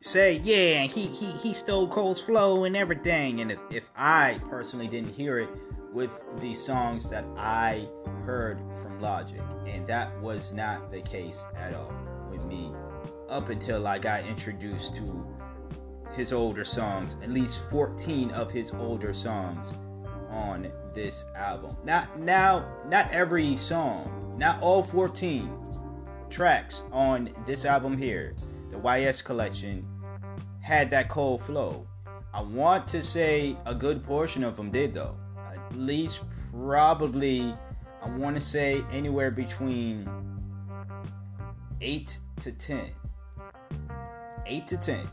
say, 0.00 0.40
yeah, 0.44 0.82
he, 0.82 1.06
he, 1.06 1.26
he 1.32 1.52
stole 1.52 1.88
Cole's 1.88 2.20
flow 2.20 2.64
and 2.64 2.76
everything. 2.76 3.40
And 3.40 3.50
if, 3.50 3.58
if 3.70 3.90
I 3.96 4.40
personally 4.48 4.86
didn't 4.86 5.14
hear 5.14 5.40
it, 5.40 5.48
with 5.94 6.10
the 6.40 6.52
songs 6.52 7.08
that 7.08 7.24
I 7.38 7.88
heard 8.26 8.58
from 8.82 9.00
Logic, 9.00 9.40
and 9.66 9.86
that 9.86 10.20
was 10.20 10.52
not 10.52 10.90
the 10.90 11.00
case 11.00 11.46
at 11.56 11.72
all 11.72 11.94
with 12.28 12.44
me 12.46 12.72
up 13.28 13.48
until 13.48 13.86
I 13.86 13.98
got 14.00 14.26
introduced 14.26 14.96
to 14.96 15.26
his 16.12 16.32
older 16.32 16.64
songs, 16.64 17.14
at 17.22 17.30
least 17.30 17.60
14 17.70 18.32
of 18.32 18.50
his 18.50 18.72
older 18.72 19.14
songs 19.14 19.72
on 20.30 20.70
this 20.94 21.24
album. 21.36 21.76
Not 21.84 22.18
now, 22.18 22.68
not 22.88 23.10
every 23.12 23.56
song, 23.56 24.34
not 24.36 24.60
all 24.60 24.82
14 24.82 25.48
tracks 26.28 26.82
on 26.92 27.30
this 27.46 27.64
album 27.64 27.96
here, 27.96 28.32
the 28.72 28.78
YS 28.78 29.22
collection, 29.22 29.86
had 30.60 30.90
that 30.90 31.08
Cole 31.08 31.38
flow. 31.38 31.86
I 32.32 32.42
want 32.42 32.88
to 32.88 33.02
say 33.02 33.56
a 33.64 33.74
good 33.74 34.02
portion 34.02 34.42
of 34.42 34.56
them 34.56 34.72
did 34.72 34.92
though 34.92 35.16
least 35.76 36.20
probably, 36.52 37.54
I 38.02 38.08
want 38.10 38.36
to 38.36 38.40
say 38.40 38.84
anywhere 38.92 39.30
between 39.30 40.08
8 41.80 42.18
to 42.40 42.52
10. 42.52 42.90
8 44.46 44.66
to 44.66 44.76
10. 44.76 45.10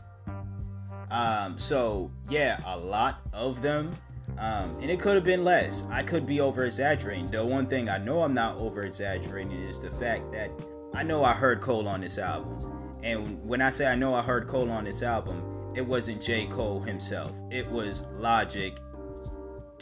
Um, 1.10 1.58
so, 1.58 2.10
yeah, 2.28 2.60
a 2.64 2.76
lot 2.76 3.20
of 3.32 3.62
them. 3.62 3.94
Um, 4.38 4.76
and 4.80 4.90
it 4.90 4.98
could 4.98 5.14
have 5.14 5.24
been 5.24 5.44
less. 5.44 5.84
I 5.90 6.02
could 6.02 6.26
be 6.26 6.40
over 6.40 6.64
exaggerating. 6.64 7.30
The 7.30 7.44
one 7.44 7.66
thing 7.66 7.88
I 7.88 7.98
know 7.98 8.22
I'm 8.22 8.34
not 8.34 8.56
over 8.56 8.82
exaggerating 8.82 9.52
is 9.52 9.78
the 9.78 9.90
fact 9.90 10.32
that 10.32 10.50
I 10.94 11.02
know 11.02 11.22
I 11.22 11.32
heard 11.32 11.60
Cole 11.60 11.86
on 11.86 12.00
this 12.00 12.18
album. 12.18 12.98
And 13.02 13.44
when 13.44 13.60
I 13.60 13.70
say 13.70 13.86
I 13.86 13.94
know 13.94 14.14
I 14.14 14.22
heard 14.22 14.48
Cole 14.48 14.70
on 14.70 14.84
this 14.84 15.02
album, 15.02 15.42
it 15.74 15.86
wasn't 15.86 16.22
J. 16.22 16.46
Cole 16.46 16.80
himself. 16.80 17.32
It 17.50 17.68
was 17.70 18.02
Logic 18.16 18.78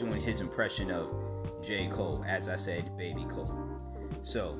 doing 0.01 0.21
his 0.21 0.41
impression 0.41 0.89
of 0.89 1.13
J. 1.61 1.87
Cole, 1.87 2.23
as 2.27 2.49
I 2.49 2.55
said, 2.55 2.97
Baby 2.97 3.25
Cole. 3.29 3.53
So 4.23 4.59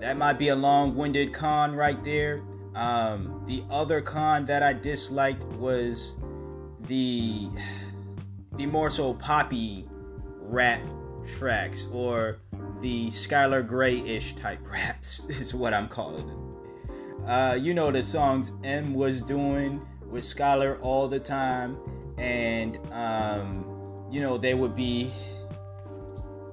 that 0.00 0.16
might 0.16 0.38
be 0.38 0.48
a 0.48 0.56
long-winded 0.56 1.32
con 1.32 1.74
right 1.74 2.02
there. 2.04 2.42
Um, 2.74 3.44
the 3.46 3.62
other 3.70 4.00
con 4.00 4.46
that 4.46 4.62
I 4.62 4.72
disliked 4.72 5.42
was 5.44 6.16
the 6.88 7.48
the 8.56 8.66
more 8.66 8.90
so 8.90 9.14
poppy 9.14 9.86
rap 10.40 10.80
tracks 11.38 11.86
or 11.92 12.38
the 12.80 13.08
Skylar 13.08 13.66
Grey-ish 13.66 14.36
type 14.36 14.60
raps 14.70 15.24
is 15.26 15.54
what 15.54 15.72
I'm 15.72 15.88
calling 15.88 16.26
them. 16.26 16.56
Uh, 17.26 17.54
you 17.54 17.74
know 17.74 17.90
the 17.90 18.02
songs 18.02 18.52
Em 18.64 18.92
was 18.92 19.22
doing 19.22 19.80
with 20.10 20.24
Skylar 20.24 20.78
all 20.82 21.08
the 21.08 21.18
time, 21.18 21.78
and 22.18 22.78
um, 22.92 23.73
you 24.14 24.20
know, 24.20 24.38
they 24.38 24.54
would 24.54 24.76
be. 24.76 25.12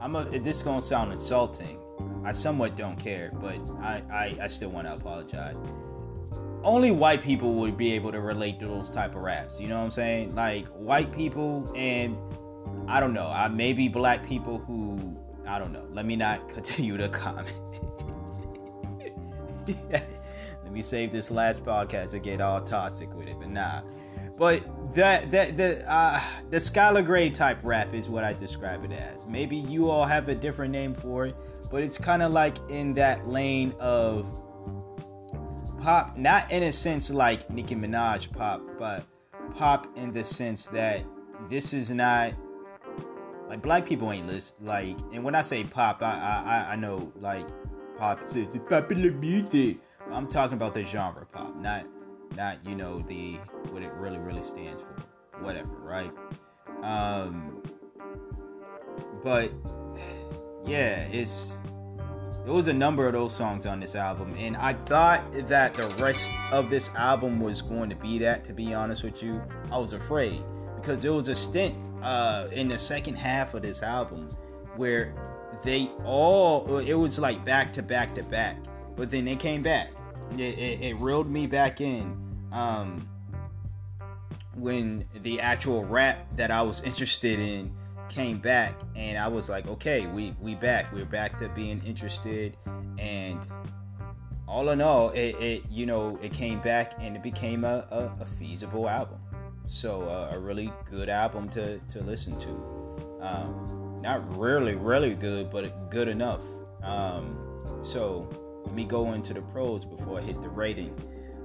I'm 0.01 0.15
a. 0.15 0.24
This 0.24 0.58
is 0.58 0.63
gonna 0.63 0.82
sound 0.82 1.13
insulting. 1.13 1.77
I 2.25 2.32
somewhat 2.32 2.75
don't 2.75 2.98
care, 2.98 3.32
but 3.36 3.60
I, 3.80 4.01
I, 4.12 4.38
I 4.41 4.48
still 4.48 4.70
want 4.70 4.88
to 4.88 4.96
apologize. 4.96 5.58
Only 6.63 6.89
white 6.89 7.22
people 7.22 7.53
would 7.56 7.77
be 7.77 7.91
able 7.94 8.12
to 8.12 8.20
relate 8.20 8.60
to 8.62 8.68
those 8.68 8.89
type 8.89 9.15
of 9.15 9.22
raps. 9.22 9.60
You 9.60 9.68
know 9.68 9.77
what 9.77 9.86
I'm 9.86 9.91
saying? 9.91 10.34
Like 10.36 10.68
white 10.70 11.12
people 11.15 11.72
and 11.75 12.18
I 12.88 13.00
don't 13.00 13.13
know. 13.13 13.27
I 13.27 13.48
maybe 13.48 13.88
black 13.88 14.25
people 14.25 14.58
who 14.58 15.15
I 15.48 15.60
don't 15.60 15.72
know. 15.72 15.88
Let 15.91 16.06
me 16.08 16.15
not 16.15 16.50
continue 16.53 16.98
to 16.98 17.10
comment. 17.10 17.48
Let 19.91 20.72
me 20.72 20.82
save 20.82 21.12
this 21.12 21.30
last 21.30 21.63
podcast 21.63 22.12
to 22.12 22.20
get 22.20 22.41
all 22.41 22.62
toxic 22.62 23.13
with 23.13 23.27
it, 23.27 23.36
but 23.39 23.50
nah. 23.50 23.82
But 24.41 24.63
that 24.95 25.29
that 25.29 25.55
the 25.55 25.88
uh, 25.88 26.19
the 26.50 26.57
Skylar 26.57 27.05
Grey 27.05 27.29
type 27.29 27.60
rap 27.63 27.93
is 27.93 28.10
what 28.10 28.24
I 28.24 28.33
describe 28.33 28.83
it 28.83 28.91
as. 28.91 29.27
Maybe 29.27 29.55
you 29.55 29.91
all 29.91 30.03
have 30.03 30.29
a 30.29 30.33
different 30.33 30.71
name 30.71 30.95
for 30.95 31.27
it, 31.27 31.36
but 31.69 31.83
it's 31.83 32.00
kind 32.00 32.24
of 32.24 32.31
like 32.31 32.57
in 32.67 32.91
that 32.93 33.27
lane 33.27 33.75
of 33.79 34.41
pop, 35.79 36.17
not 36.17 36.51
in 36.51 36.63
a 36.63 36.74
sense 36.74 37.12
like 37.12 37.51
Nicki 37.51 37.75
Minaj 37.75 38.36
pop, 38.36 38.63
but 38.79 39.05
pop 39.53 39.86
in 39.95 40.12
the 40.12 40.24
sense 40.24 40.65
that 40.65 41.03
this 41.48 41.71
is 41.71 41.91
not 41.91 42.33
like 43.48 43.62
black 43.62 43.86
people 43.86 44.12
ain't 44.12 44.25
list 44.25 44.55
like. 44.60 44.98
And 45.13 45.24
when 45.24 45.36
I 45.36 45.43
say 45.43 45.63
pop, 45.65 46.01
I 46.01 46.65
I, 46.67 46.71
I 46.71 46.75
know 46.77 47.13
like 47.19 47.45
pop 48.00 48.24
is 48.24 48.48
popular 48.67 49.12
music. 49.12 49.77
I'm 50.12 50.25
talking 50.25 50.57
about 50.57 50.74
the 50.74 50.83
genre 50.83 51.27
pop, 51.27 51.55
not 51.57 51.86
not 52.36 52.64
you 52.66 52.76
know 52.76 53.04
the 53.08 53.36
what 53.72 53.82
it 53.82 53.92
really 53.94 54.20
really 54.20 54.44
stands 54.44 54.82
for. 54.82 54.96
Whatever 55.44 55.76
right? 55.80 56.12
Um 56.84 57.62
but 59.24 59.52
yeah 60.66 61.08
it's 61.08 61.62
there 62.44 62.54
was 62.54 62.68
a 62.68 62.74
number 62.74 63.08
of 63.08 63.14
those 63.14 63.36
songs 63.36 63.66
on 63.66 63.80
this 63.80 63.96
album 63.96 64.34
and 64.38 64.56
i 64.58 64.74
thought 64.74 65.24
that 65.48 65.74
the 65.74 66.04
rest 66.04 66.28
of 66.52 66.70
this 66.70 66.90
album 66.96 67.40
was 67.40 67.62
going 67.62 67.90
to 67.90 67.96
be 67.96 68.18
that 68.18 68.46
to 68.46 68.54
be 68.54 68.74
honest 68.74 69.04
with 69.04 69.22
you. 69.22 69.42
I 69.72 69.78
was 69.78 69.94
afraid 69.94 70.44
because 70.76 71.02
there 71.02 71.14
was 71.14 71.28
a 71.28 71.36
stint 71.36 71.76
uh 72.04 72.48
in 72.52 72.68
the 72.68 72.78
second 72.78 73.16
half 73.16 73.54
of 73.54 73.62
this 73.62 73.84
album 73.84 74.28
where 74.76 75.14
they 75.64 75.90
all 76.04 76.80
it 76.80 76.94
was 76.94 77.20
like 77.20 77.44
back 77.46 77.74
to 77.74 77.84
back 77.84 78.16
to 78.16 78.24
back 78.24 78.58
but 78.96 79.12
then 79.12 79.26
they 79.26 79.36
came 79.36 79.62
back 79.62 79.90
it, 80.38 80.58
it, 80.58 80.82
it 80.82 80.96
reeled 80.98 81.30
me 81.30 81.48
back 81.48 81.82
in 81.82 82.18
um, 82.52 83.08
when 84.56 85.06
the 85.22 85.40
actual 85.40 85.84
rap 85.86 86.28
that 86.36 86.52
I 86.52 86.62
was 86.62 86.82
interested 86.82 87.40
in 87.40 87.74
came 88.10 88.40
back, 88.40 88.76
and 88.96 89.18
I 89.18 89.28
was 89.28 89.50
like, 89.50 89.68
okay, 89.68 90.06
we 90.08 90.36
we 90.42 90.56
back, 90.56 90.92
we're 90.94 91.06
back 91.06 91.40
to 91.40 91.50
being 91.50 91.82
interested, 91.86 92.58
and 92.98 93.40
all 94.48 94.70
in 94.70 94.82
all, 94.82 95.10
it, 95.12 95.36
it 95.40 95.64
you 95.70 95.86
know 95.86 96.20
it 96.22 96.34
came 96.34 96.60
back 96.62 96.94
and 97.00 97.16
it 97.16 97.24
became 97.24 97.64
a, 97.64 97.88
a, 97.90 98.22
a 98.22 98.26
feasible 98.26 98.90
album. 98.90 99.20
So 99.66 100.02
uh, 100.02 100.36
a 100.36 100.40
really 100.40 100.72
good 100.90 101.08
album 101.08 101.48
to 101.50 101.80
to 101.80 102.02
listen 102.04 102.38
to. 102.40 103.20
Um, 103.22 104.02
not 104.02 104.38
really 104.38 104.76
really 104.76 105.16
good, 105.16 105.50
but 105.50 105.90
good 105.90 106.10
enough. 106.10 106.42
Um, 106.84 107.38
so 107.84 108.30
let 108.72 108.78
me 108.78 108.86
go 108.86 109.12
into 109.12 109.34
the 109.34 109.42
pros 109.42 109.84
before 109.84 110.18
I 110.18 110.22
hit 110.22 110.42
the 110.42 110.48
rating. 110.48 110.96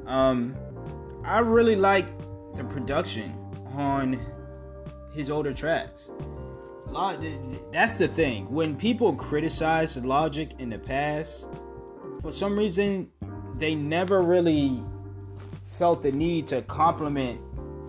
Um, 0.07 0.55
I 1.25 1.41
really 1.41 1.75
like 1.75 2.07
the 2.55 2.63
production 2.63 3.37
on 3.73 4.17
his 5.13 5.29
older 5.29 5.53
tracks. 5.53 6.13
That's 7.73 7.95
the 7.95 8.07
thing. 8.07 8.49
When 8.49 8.77
people 8.77 9.13
criticize 9.13 9.97
Logic 9.97 10.53
in 10.61 10.71
the 10.71 10.79
past, 10.79 11.49
for 12.23 12.31
some 12.31 12.57
reason, 12.57 13.11
they 13.57 13.75
never 13.75 14.23
really 14.23 14.85
felt 15.77 16.05
the 16.05 16.13
need 16.13 16.47
to 16.47 16.63
compliment 16.63 17.41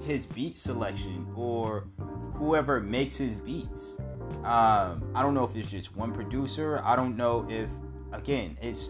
his 0.04 0.26
beat 0.26 0.58
selection 0.58 1.28
or 1.36 1.86
whoever 2.34 2.80
makes 2.80 3.18
his 3.18 3.38
beats. 3.38 3.98
Um, 4.44 5.12
I 5.14 5.22
don't 5.22 5.36
know 5.36 5.44
if 5.44 5.56
it's 5.56 5.70
just 5.70 5.96
one 5.96 6.12
producer. 6.12 6.82
I 6.84 6.96
don't 6.96 7.16
know 7.16 7.46
if, 7.48 7.70
again, 8.12 8.58
it's. 8.64 8.90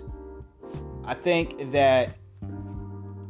I 1.07 1.13
think 1.13 1.71
that 1.71 2.15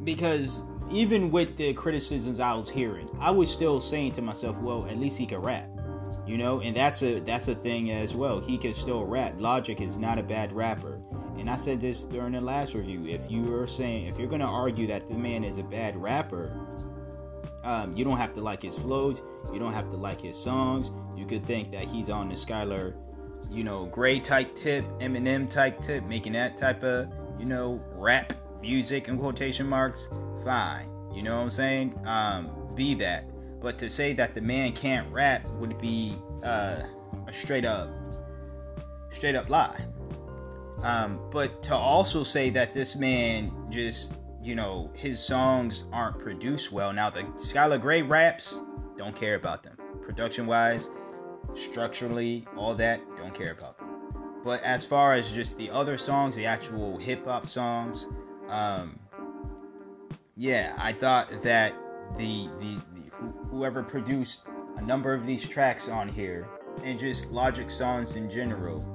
because 0.03 0.63
even 0.91 1.31
with 1.31 1.57
the 1.57 1.73
criticisms 1.73 2.39
I 2.39 2.53
was 2.53 2.69
hearing, 2.69 3.09
I 3.19 3.31
was 3.31 3.51
still 3.51 3.79
saying 3.79 4.13
to 4.13 4.21
myself, 4.21 4.57
well, 4.57 4.85
at 4.87 4.97
least 4.97 5.17
he 5.17 5.25
can 5.25 5.39
rap. 5.39 5.69
You 6.25 6.37
know, 6.37 6.59
and 6.59 6.75
that's 6.75 7.03
a 7.03 7.19
that's 7.19 7.47
a 7.47 7.55
thing 7.55 7.91
as 7.91 8.13
well. 8.13 8.41
He 8.41 8.57
can 8.57 8.73
still 8.73 9.05
rap. 9.05 9.35
Logic 9.37 9.79
is 9.79 9.95
not 9.95 10.17
a 10.17 10.23
bad 10.23 10.51
rapper. 10.51 10.99
And 11.37 11.49
I 11.49 11.55
said 11.55 11.79
this 11.79 12.03
during 12.03 12.33
the 12.33 12.41
last 12.41 12.73
review. 12.73 13.05
If 13.05 13.29
you 13.31 13.55
are 13.55 13.67
saying 13.67 14.07
if 14.07 14.17
you're 14.17 14.27
gonna 14.27 14.51
argue 14.51 14.87
that 14.87 15.07
the 15.07 15.15
man 15.15 15.43
is 15.43 15.57
a 15.57 15.63
bad 15.63 15.95
rapper, 15.95 16.51
um, 17.63 17.95
you 17.95 18.03
don't 18.03 18.17
have 18.17 18.33
to 18.33 18.41
like 18.41 18.61
his 18.61 18.75
flows. 18.75 19.21
You 19.53 19.59
don't 19.59 19.73
have 19.73 19.89
to 19.91 19.97
like 19.97 20.19
his 20.19 20.37
songs. 20.37 20.91
You 21.15 21.25
could 21.25 21.45
think 21.45 21.71
that 21.71 21.85
he's 21.85 22.09
on 22.09 22.29
the 22.29 22.35
Skylar, 22.35 22.95
you 23.51 23.63
know, 23.63 23.85
Grey 23.85 24.19
type 24.19 24.55
tip, 24.55 24.85
Eminem 24.99 25.49
type 25.49 25.81
tip, 25.81 26.07
making 26.07 26.33
that 26.33 26.57
type 26.57 26.83
of, 26.83 27.09
you 27.39 27.45
know, 27.45 27.81
rap 27.93 28.33
music 28.61 29.07
in 29.07 29.17
quotation 29.17 29.67
marks. 29.67 30.09
Fine. 30.43 30.89
You 31.13 31.23
know 31.23 31.35
what 31.35 31.43
I'm 31.43 31.49
saying? 31.49 31.99
Um, 32.05 32.51
be 32.75 32.93
that. 32.95 33.25
But 33.59 33.77
to 33.79 33.89
say 33.89 34.13
that 34.13 34.35
the 34.35 34.41
man 34.41 34.73
can't 34.73 35.11
rap 35.11 35.47
would 35.51 35.77
be 35.79 36.15
uh, 36.43 36.83
a 37.27 37.33
straight 37.33 37.65
up, 37.65 37.89
straight 39.11 39.35
up 39.35 39.49
lie. 39.49 39.85
Um, 40.83 41.19
but 41.31 41.63
to 41.63 41.75
also 41.75 42.23
say 42.23 42.49
that 42.51 42.73
this 42.73 42.95
man 42.95 43.51
just, 43.69 44.13
you 44.43 44.53
know, 44.53 44.91
his 44.93 45.19
songs 45.19 45.85
aren't 45.91 46.19
produced 46.19 46.71
well. 46.71 46.93
Now 46.93 47.09
the 47.09 47.23
Skylar 47.39 47.81
Grey 47.81 48.03
raps, 48.03 48.61
don't 48.95 49.15
care 49.15 49.35
about 49.35 49.63
them. 49.63 49.75
Production 50.01 50.45
wise, 50.45 50.89
structurally, 51.55 52.45
all 52.55 52.75
that, 52.75 53.01
don't 53.17 53.33
care 53.33 53.51
about 53.51 53.76
them. 53.76 53.76
But 54.47 54.63
as 54.63 54.85
far 54.85 55.11
as 55.11 55.29
just 55.33 55.57
the 55.57 55.69
other 55.69 55.97
songs, 55.97 56.33
the 56.33 56.45
actual 56.45 56.97
hip 56.97 57.25
hop 57.25 57.45
songs, 57.45 58.07
um, 58.47 58.97
yeah, 60.37 60.73
I 60.77 60.93
thought 60.93 61.27
that 61.43 61.75
the, 62.15 62.47
the, 62.61 62.77
the 62.95 63.11
whoever 63.49 63.83
produced 63.83 64.45
a 64.77 64.81
number 64.81 65.13
of 65.13 65.27
these 65.27 65.45
tracks 65.45 65.89
on 65.89 66.07
here 66.07 66.47
and 66.81 66.97
just 66.97 67.25
Logic 67.25 67.69
songs 67.69 68.15
in 68.15 68.29
general, 68.31 68.87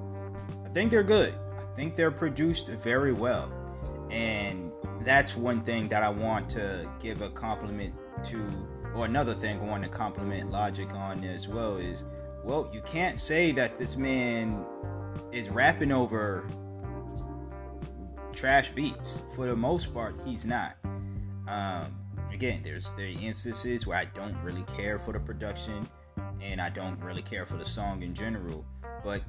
I 0.65 0.71
think 0.71 0.91
they're 0.91 1.03
good. 1.03 1.35
I 1.59 1.77
think 1.77 1.97
they're 1.97 2.11
produced 2.11 2.69
very 2.69 3.13
well. 3.13 3.53
And 4.11 4.73
that's 5.03 5.37
one 5.37 5.61
thing 5.61 5.87
that 5.89 6.03
I 6.03 6.09
want 6.09 6.49
to 6.53 6.91
give 6.99 7.21
a 7.21 7.29
compliment 7.29 7.93
to, 8.25 8.43
or 8.95 9.05
another 9.05 9.35
thing 9.35 9.61
I 9.61 9.65
want 9.65 9.83
to 9.83 9.91
compliment 9.91 10.51
Logic 10.51 10.89
on 10.95 11.23
as 11.25 11.47
well 11.47 11.77
is, 11.77 12.07
well, 12.43 12.71
you 12.73 12.81
can't 12.81 13.21
say 13.21 13.53
that 13.53 13.79
this 13.79 13.99
man 13.99 14.65
is 15.33 15.49
rapping 15.49 15.93
over 15.93 16.47
trash 18.33 18.71
beats. 18.71 19.23
For 19.35 19.47
the 19.47 19.57
most 19.57 19.93
part, 19.93 20.15
he's 20.25 20.45
not. 20.45 20.77
Um, 21.49 21.97
again, 22.33 22.61
there's 22.63 22.93
the 22.93 23.11
instances 23.11 23.87
where 23.87 23.99
I 23.99 24.07
don't 24.07 24.41
really 24.43 24.65
care 24.77 24.99
for 24.99 25.13
the 25.13 25.21
production 25.21 25.89
and 26.41 26.61
I 26.61 26.69
don't 26.69 27.01
really 27.01 27.23
care 27.23 27.47
for 27.47 27.57
the 27.57 27.65
song 27.65 28.03
in 28.03 28.15
general, 28.15 28.65
but 29.05 29.23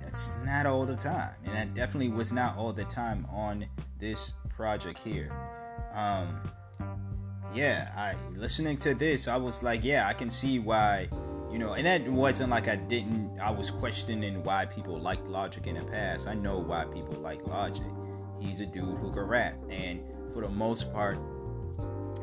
that's 0.00 0.32
not 0.44 0.66
all 0.66 0.86
the 0.86 0.96
time, 0.96 1.34
and 1.44 1.54
that 1.54 1.74
definitely 1.74 2.10
was 2.10 2.32
not 2.32 2.56
all 2.56 2.72
the 2.72 2.84
time 2.84 3.26
on 3.30 3.66
this 3.98 4.32
project 4.48 4.98
here. 5.00 5.32
Um, 5.94 6.40
yeah, 7.54 7.92
I 7.96 8.14
listening 8.36 8.76
to 8.78 8.94
this, 8.94 9.26
I 9.28 9.36
was 9.36 9.62
like, 9.62 9.84
yeah, 9.84 10.06
I 10.06 10.12
can 10.12 10.30
see 10.30 10.58
why, 10.58 11.08
you 11.50 11.58
know, 11.58 11.72
and 11.72 11.86
that 11.86 12.08
wasn't 12.08 12.50
like 12.50 12.68
I 12.68 12.76
didn't, 12.76 13.38
I 13.40 13.50
was 13.50 13.70
questioning 13.70 14.42
why 14.44 14.66
people 14.66 14.98
liked 14.98 15.26
Logic 15.26 15.66
in 15.66 15.76
the 15.76 15.84
past. 15.84 16.26
I 16.26 16.34
know 16.34 16.58
why 16.58 16.84
people 16.84 17.14
like 17.14 17.46
Logic. 17.46 17.86
He's 18.40 18.60
a 18.60 18.66
dude 18.66 18.98
who 18.98 19.10
can 19.10 19.22
rap, 19.22 19.56
and 19.70 20.00
for 20.34 20.42
the 20.42 20.50
most 20.50 20.92
part, 20.92 21.18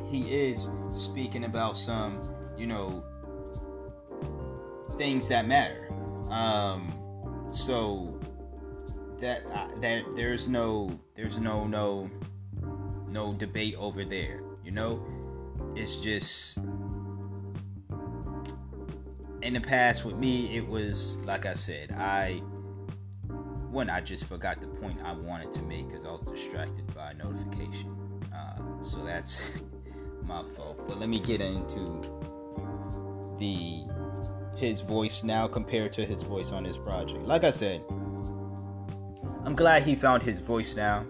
he 0.09 0.33
is 0.33 0.69
speaking 0.95 1.45
about 1.45 1.77
some, 1.77 2.21
you 2.57 2.67
know, 2.67 3.03
things 4.97 5.27
that 5.27 5.47
matter. 5.47 5.91
Um, 6.29 6.93
so 7.53 8.19
that 9.19 9.43
uh, 9.53 9.67
that 9.81 10.03
there's 10.15 10.47
no 10.47 10.89
there's 11.15 11.39
no 11.39 11.65
no 11.65 12.09
no 13.09 13.33
debate 13.33 13.75
over 13.77 14.05
there. 14.05 14.41
You 14.63 14.71
know, 14.71 15.03
it's 15.75 15.97
just 15.97 16.59
in 19.45 19.53
the 19.53 19.61
past 19.61 20.03
with 20.03 20.15
me. 20.15 20.57
It 20.57 20.67
was 20.67 21.17
like 21.17 21.45
I 21.45 21.53
said, 21.53 21.91
I 21.93 22.41
when 23.69 23.89
I 23.89 24.01
just 24.01 24.25
forgot 24.25 24.59
the 24.59 24.67
point 24.67 24.99
I 25.03 25.13
wanted 25.13 25.51
to 25.53 25.61
make 25.61 25.87
because 25.87 26.03
I 26.03 26.11
was 26.11 26.21
distracted 26.23 26.93
by 26.95 27.11
a 27.11 27.13
notification. 27.13 27.95
Uh, 28.33 28.83
so 28.83 29.03
that's 29.05 29.39
my 30.23 30.43
fault. 30.55 30.87
But 30.87 30.99
let 30.99 31.09
me 31.09 31.19
get 31.19 31.41
into 31.41 32.01
the 33.37 33.83
his 34.57 34.81
voice 34.81 35.23
now 35.23 35.45
compared 35.47 35.93
to 35.93 36.05
his 36.05 36.23
voice 36.23 36.51
on 36.51 36.63
his 36.63 36.77
project. 36.77 37.23
Like 37.23 37.43
I 37.43 37.51
said, 37.51 37.83
I'm 39.43 39.55
glad 39.55 39.83
he 39.83 39.93
found 39.93 40.23
his 40.23 40.39
voice 40.39 40.75
now, 40.75 41.05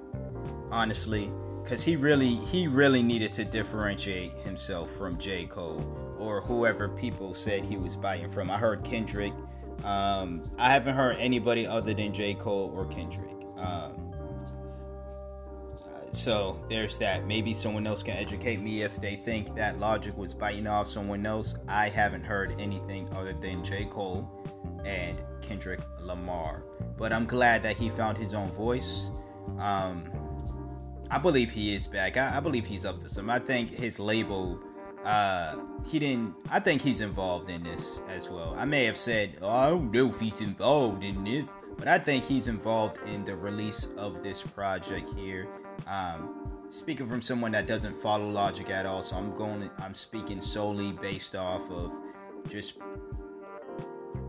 honestly, 0.71 1.31
because 1.63 1.83
he 1.83 1.95
really 1.95 2.35
he 2.35 2.67
really 2.67 3.01
needed 3.01 3.31
to 3.33 3.45
differentiate 3.45 4.33
himself 4.33 4.89
from 4.97 5.17
J. 5.17 5.45
Cole 5.45 6.04
or 6.17 6.41
whoever 6.41 6.89
people 6.89 7.33
said 7.33 7.65
he 7.65 7.77
was 7.77 7.95
biting 7.95 8.31
from. 8.31 8.49
I 8.49 8.57
heard 8.57 8.83
Kendrick. 8.83 9.33
Um, 9.83 10.41
I 10.57 10.71
haven't 10.71 10.95
heard 10.95 11.17
anybody 11.19 11.67
other 11.67 11.93
than 11.93 12.13
J. 12.13 12.33
Cole 12.35 12.71
or 12.75 12.85
Kendrick. 12.85 13.35
Um, 13.57 14.13
so 16.15 16.59
there's 16.69 16.97
that. 16.99 17.25
Maybe 17.27 17.53
someone 17.53 17.85
else 17.85 18.01
can 18.01 18.15
educate 18.15 18.61
me 18.61 18.83
if 18.83 18.99
they 19.01 19.17
think 19.17 19.53
that 19.55 19.79
Logic 19.79 20.15
was 20.17 20.33
biting 20.33 20.65
off 20.65 20.87
someone 20.87 21.25
else. 21.25 21.55
I 21.67 21.89
haven't 21.89 22.23
heard 22.23 22.55
anything 22.57 23.09
other 23.13 23.33
than 23.33 23.63
J. 23.63 23.85
Cole 23.85 24.29
and 24.85 25.21
Kendrick 25.41 25.81
Lamar. 25.99 26.63
But 26.97 27.11
I'm 27.11 27.25
glad 27.25 27.63
that 27.63 27.75
he 27.75 27.89
found 27.89 28.17
his 28.17 28.33
own 28.33 28.49
voice. 28.53 29.11
Um, 29.59 30.09
I 31.11 31.17
believe 31.17 31.51
he 31.51 31.75
is 31.75 31.85
back. 31.85 32.17
I, 32.17 32.37
I 32.37 32.39
believe 32.39 32.65
he's 32.65 32.85
up 32.85 33.01
to 33.01 33.09
some. 33.09 33.29
I 33.29 33.39
think 33.39 33.73
his 33.73 33.99
label, 33.99 34.59
uh, 35.05 35.55
he 35.85 35.99
didn't. 35.99 36.35
I 36.49 36.59
think 36.59 36.81
he's 36.81 36.99
involved 36.99 37.49
in 37.49 37.63
this 37.63 37.99
as 38.09 38.29
well. 38.29 38.55
I 38.57 38.65
may 38.65 38.85
have 38.85 38.97
said, 38.97 39.37
oh, 39.41 39.49
I 39.49 39.69
don't 39.69 39.91
know 39.91 40.07
if 40.07 40.19
he's 40.19 40.41
involved 40.41 41.03
in 41.03 41.23
this, 41.23 41.45
but 41.77 41.87
I 41.87 41.99
think 41.99 42.25
he's 42.25 42.47
involved 42.47 42.97
in 43.07 43.23
the 43.23 43.35
release 43.35 43.87
of 43.97 44.23
this 44.23 44.41
project 44.41 45.13
here. 45.15 45.47
Um, 45.87 46.49
speaking 46.69 47.07
from 47.07 47.21
someone 47.21 47.51
that 47.51 47.67
doesn't 47.67 48.01
follow 48.01 48.27
logic 48.27 48.69
at 48.71 48.87
all, 48.87 49.03
so 49.03 49.15
I'm 49.15 49.35
going. 49.35 49.69
I'm 49.77 49.93
speaking 49.93 50.41
solely 50.41 50.93
based 50.93 51.35
off 51.35 51.69
of 51.69 51.91
just 52.49 52.77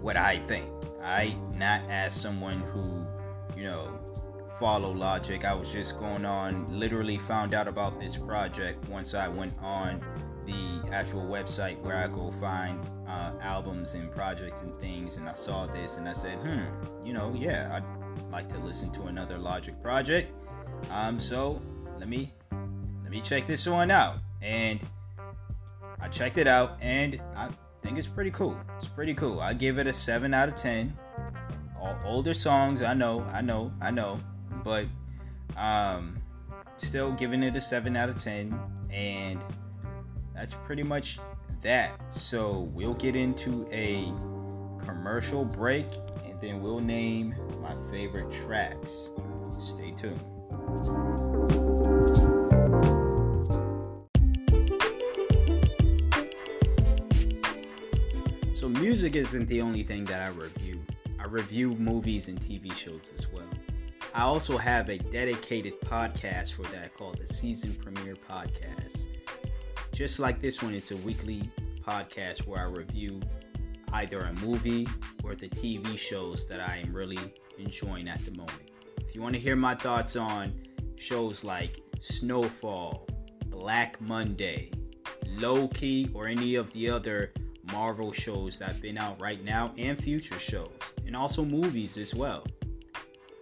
what 0.01 0.19
I 0.19 0.41
think. 0.47 0.71
I 1.03 1.37
not 1.57 1.81
as 1.89 2.15
someone 2.15 2.61
who, 2.61 3.07
you 3.57 3.65
know, 3.65 3.99
follow 4.61 4.93
logic. 4.93 5.47
I 5.47 5.55
was 5.55 5.73
just 5.73 5.99
going 5.99 6.27
on. 6.27 6.67
Literally 6.69 7.17
found 7.17 7.55
out 7.55 7.67
about 7.67 7.99
this 7.99 8.19
project 8.19 8.87
once 8.91 9.15
I 9.15 9.29
went 9.29 9.55
on 9.63 10.05
the 10.47 10.93
actual 10.93 11.23
website 11.23 11.81
where 11.83 11.97
I 11.97 12.07
go 12.07 12.31
find 12.41 12.81
uh, 13.09 13.33
albums 13.41 13.95
and 13.95 14.11
projects 14.11 14.63
and 14.63 14.75
things, 14.77 15.17
and 15.17 15.29
I 15.29 15.35
saw 15.35 15.67
this 15.67 15.97
and 15.97 16.09
I 16.09 16.13
said, 16.13 16.39
hmm, 16.39 17.07
you 17.07 17.13
know, 17.13 17.35
yeah, 17.37 17.69
I'd 17.73 18.31
like 18.33 18.49
to 18.51 18.59
listen 18.59 18.91
to 18.93 19.03
another 19.05 19.39
Logic 19.39 19.81
project. 19.83 20.33
Um, 20.91 21.19
so 21.21 21.61
let 21.99 22.09
me 22.09 22.33
let 23.03 23.11
me 23.11 23.21
check 23.21 23.47
this 23.47 23.67
one 23.67 23.91
out. 23.91 24.19
And 24.43 24.81
I 26.01 26.09
checked 26.09 26.39
it 26.39 26.47
out, 26.47 26.79
and 26.81 27.21
I 27.35 27.49
think 27.83 27.99
it's 27.99 28.07
pretty 28.07 28.31
cool. 28.31 28.59
It's 28.77 28.89
pretty 28.89 29.15
cool. 29.15 29.41
I 29.41 29.55
give 29.55 29.79
it 29.79 29.87
a 29.87 29.93
seven 29.93 30.35
out 30.35 30.49
of 30.49 30.55
ten. 30.55 30.97
All 31.81 31.97
older 32.05 32.35
songs, 32.35 32.83
I 32.83 32.95
know, 32.95 33.27
I 33.33 33.41
know, 33.41 33.73
I 33.81 33.91
know, 33.91 34.19
but 34.65 34.87
um, 35.57 36.19
still 36.77 37.13
giving 37.13 37.43
it 37.43 37.57
a 37.57 37.61
seven 37.61 37.97
out 37.97 38.09
of 38.09 38.23
ten, 38.23 38.59
and 38.91 39.43
that's 40.37 40.55
pretty 40.67 40.83
much 40.83 41.19
that. 41.63 41.99
So 42.11 42.71
we'll 42.75 42.95
get 42.95 43.17
into 43.17 43.67
a 43.73 44.13
commercial 44.85 45.45
break, 45.45 45.87
and 46.25 46.41
then 46.41 46.63
we'll 46.63 46.81
name 46.81 47.35
my 47.63 47.75
favorite 47.91 48.31
tracks. 48.31 49.11
Stay 49.59 49.91
tuned. 49.93 50.21
So, 58.55 58.69
music 58.69 59.17
isn't 59.17 59.49
the 59.49 59.61
only 59.61 59.83
thing 59.83 60.05
that 60.07 60.23
I 60.23 60.29
review. 60.31 60.81
I 61.19 61.25
review 61.25 61.75
movies 61.75 62.29
and 62.29 62.41
TV 62.41 62.75
shows 62.75 63.11
as 63.17 63.31
well. 63.33 63.49
I 64.15 64.23
also 64.23 64.57
have 64.57 64.89
a 64.89 64.99
dedicated 64.99 65.81
podcast 65.81 66.53
for 66.53 66.63
that 66.73 66.95
called 66.97 67.19
the 67.19 67.33
Season 67.33 67.75
Premiere 67.75 68.17
Podcast. 68.17 69.07
Just 69.97 70.19
like 70.19 70.43
this 70.43 70.63
one, 70.63 70.75
it's 70.75 70.91
a 70.91 70.97
weekly 70.99 71.51
podcast 71.81 72.47
where 72.47 72.61
I 72.61 72.65
review 72.65 73.19
either 73.95 74.21
a 74.21 74.33
movie 74.35 74.87
or 75.25 75.35
the 75.35 75.49
TV 75.49 75.97
shows 75.97 76.47
that 76.49 76.61
I 76.61 76.83
am 76.85 76.93
really 76.93 77.19
enjoying 77.59 78.07
at 78.07 78.23
the 78.27 78.33
moment. 78.33 78.71
If 78.99 79.15
you 79.15 79.23
want 79.23 79.33
to 79.37 79.41
hear 79.41 79.57
my 79.57 79.75
thoughts 79.75 80.15
on 80.15 80.53
shows 80.99 81.43
like 81.43 81.81
Snowfall, 82.03 83.07
Black 83.47 83.99
Monday, 84.03 84.71
Loki, 85.39 86.11
or 86.13 86.27
any 86.27 86.57
of 86.57 86.71
the 86.75 86.91
other 86.91 87.33
Marvel 87.73 88.13
shows 88.13 88.59
that 88.59 88.69
have 88.69 88.83
been 88.83 88.99
out 88.99 89.19
right 89.19 89.43
now 89.43 89.73
and 89.79 89.99
future 89.99 90.39
shows, 90.39 90.69
and 91.07 91.17
also 91.17 91.43
movies 91.43 91.97
as 91.97 92.15
well. 92.15 92.45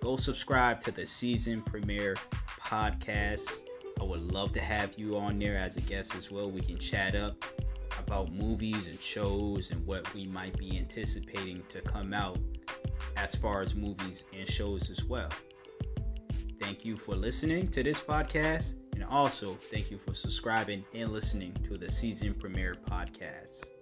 Go 0.01 0.15
subscribe 0.17 0.81
to 0.85 0.93
the 0.93 1.05
season 1.05 1.63
premiere 1.63 2.15
podcast. 2.47 3.64
I 4.01 4.05
would 4.05 4.33
love 4.33 4.53
to 4.53 4.61
have 4.61 4.99
you 4.99 5.17
on 5.17 5.39
there 5.39 5.57
as 5.57 5.77
a 5.77 5.81
guest 5.81 6.15
as 6.15 6.31
well. 6.31 6.51
We 6.51 6.61
can 6.61 6.79
chat 6.79 7.15
up 7.15 7.45
about 7.99 8.33
movies 8.33 8.87
and 8.87 9.01
shows 9.01 9.71
and 9.71 9.85
what 9.87 10.13
we 10.15 10.27
might 10.27 10.57
be 10.59 10.77
anticipating 10.77 11.63
to 11.71 11.81
come 11.81 12.13
out 12.13 12.39
as 13.17 13.35
far 13.35 13.63
as 13.63 13.75
movies 13.75 14.25
and 14.33 14.49
shows 14.49 14.91
as 14.91 15.05
well. 15.05 15.31
Thank 16.61 16.85
you 16.85 16.97
for 16.97 17.15
listening 17.15 17.69
to 17.69 17.83
this 17.83 18.01
podcast, 18.01 18.75
and 18.95 19.05
also 19.05 19.55
thank 19.55 19.91
you 19.91 19.99
for 19.99 20.15
subscribing 20.15 20.85
and 20.95 21.13
listening 21.13 21.55
to 21.69 21.77
the 21.77 21.91
season 21.91 22.35
premiere 22.35 22.75
podcast. 22.91 23.74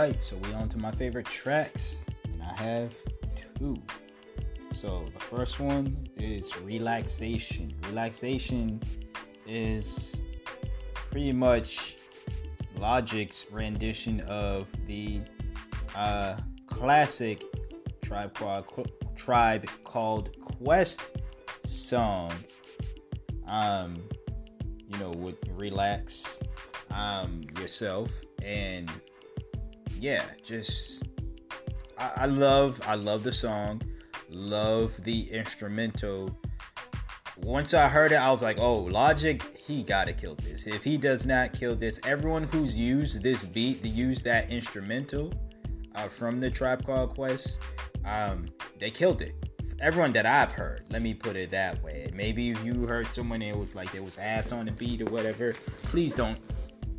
Right, 0.00 0.22
so 0.22 0.34
we 0.36 0.52
on 0.54 0.66
to 0.66 0.78
my 0.78 0.90
favorite 0.92 1.26
tracks, 1.26 2.06
and 2.24 2.42
I 2.42 2.62
have 2.62 2.94
two. 3.58 3.76
So 4.74 5.04
the 5.12 5.20
first 5.20 5.60
one 5.60 6.06
is 6.16 6.56
Relaxation. 6.62 7.74
Relaxation 7.86 8.80
is 9.46 10.22
pretty 10.94 11.32
much 11.32 11.96
Logic's 12.78 13.44
rendition 13.50 14.22
of 14.22 14.68
the 14.86 15.20
uh, 15.94 16.38
classic 16.66 17.44
tribe 18.00 18.32
called, 18.32 18.90
tribe 19.16 19.68
called 19.84 20.34
Quest 20.40 21.00
song. 21.66 22.32
Um, 23.46 23.96
you 24.88 24.98
know, 24.98 25.10
would 25.10 25.36
relax 25.58 26.40
um 26.90 27.42
yourself 27.58 28.10
and 28.42 28.90
yeah, 30.00 30.24
just 30.42 31.04
I, 31.98 32.12
I 32.16 32.26
love 32.26 32.80
I 32.86 32.94
love 32.94 33.22
the 33.22 33.32
song, 33.32 33.82
love 34.28 34.92
the 35.04 35.30
instrumental. 35.30 36.36
Once 37.38 37.72
I 37.72 37.88
heard 37.88 38.12
it, 38.12 38.16
I 38.16 38.30
was 38.30 38.42
like, 38.42 38.58
oh, 38.58 38.78
Logic, 38.78 39.42
he 39.56 39.82
gotta 39.82 40.12
kill 40.12 40.34
this. 40.36 40.66
If 40.66 40.82
he 40.82 40.96
does 40.96 41.24
not 41.24 41.52
kill 41.52 41.76
this, 41.76 42.00
everyone 42.04 42.44
who's 42.44 42.76
used 42.76 43.22
this 43.22 43.44
beat 43.44 43.82
to 43.82 43.88
use 43.88 44.22
that 44.22 44.50
instrumental 44.50 45.32
uh, 45.94 46.08
from 46.08 46.38
the 46.38 46.50
Tribe 46.50 46.84
Called 46.84 47.14
Quest, 47.14 47.58
um, 48.04 48.46
they 48.78 48.90
killed 48.90 49.22
it 49.22 49.34
everyone 49.80 50.12
that 50.12 50.26
I've 50.26 50.52
heard. 50.52 50.84
Let 50.90 51.02
me 51.02 51.14
put 51.14 51.36
it 51.36 51.50
that 51.50 51.82
way. 51.82 52.10
Maybe 52.14 52.42
you 52.42 52.86
heard 52.86 53.06
someone 53.06 53.42
it 53.42 53.56
was 53.56 53.74
like 53.74 53.90
there 53.92 54.02
was 54.02 54.18
ass 54.18 54.52
on 54.52 54.66
the 54.66 54.72
beat 54.72 55.02
or 55.02 55.10
whatever, 55.10 55.54
please 55.82 56.14
don't, 56.14 56.38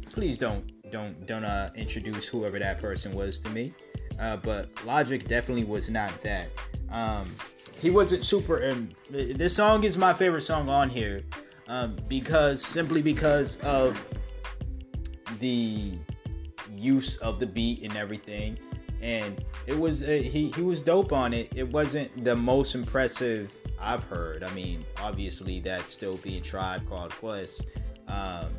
please 0.10 0.38
don't, 0.38 0.72
don't, 0.92 1.26
don't 1.26 1.46
uh, 1.46 1.70
introduce 1.76 2.28
whoever 2.28 2.60
that 2.60 2.80
person 2.80 3.14
was 3.14 3.40
to 3.42 3.50
me. 3.50 3.74
Uh, 4.20 4.38
but 4.38 4.70
Logic 4.86 5.28
definitely 5.28 5.64
was 5.64 5.90
not 5.90 6.22
that. 6.22 6.50
Um, 6.92 7.34
he 7.80 7.90
wasn't 7.90 8.24
super. 8.24 8.70
Um, 8.70 8.90
this 9.10 9.56
song 9.56 9.84
is 9.84 9.98
my 9.98 10.14
favorite 10.14 10.42
song 10.42 10.70
on 10.70 10.90
here 10.90 11.24
um, 11.68 11.98
because 12.08 12.64
simply 12.64 13.02
because 13.02 13.58
of 13.58 14.06
the 15.40 15.94
use 16.72 17.18
of 17.18 17.40
the 17.40 17.48
beat 17.48 17.84
and 17.84 17.96
everything 17.96 18.58
and 19.02 19.44
it 19.66 19.78
was 19.78 20.04
uh, 20.04 20.08
he 20.08 20.52
he 20.52 20.62
was 20.62 20.82
dope 20.82 21.12
on 21.12 21.34
it. 21.34 21.52
It 21.56 21.68
wasn't 21.68 22.24
the 22.24 22.36
most 22.36 22.76
impressive 22.76 23.52
I've 23.80 24.04
heard. 24.04 24.44
I 24.44 24.54
mean, 24.54 24.86
obviously 25.02 25.60
that's 25.60 25.92
still 25.92 26.18
being 26.18 26.42
Tribe 26.44 26.88
Called 26.88 27.12
Quest. 27.12 27.66
Um, 28.08 28.50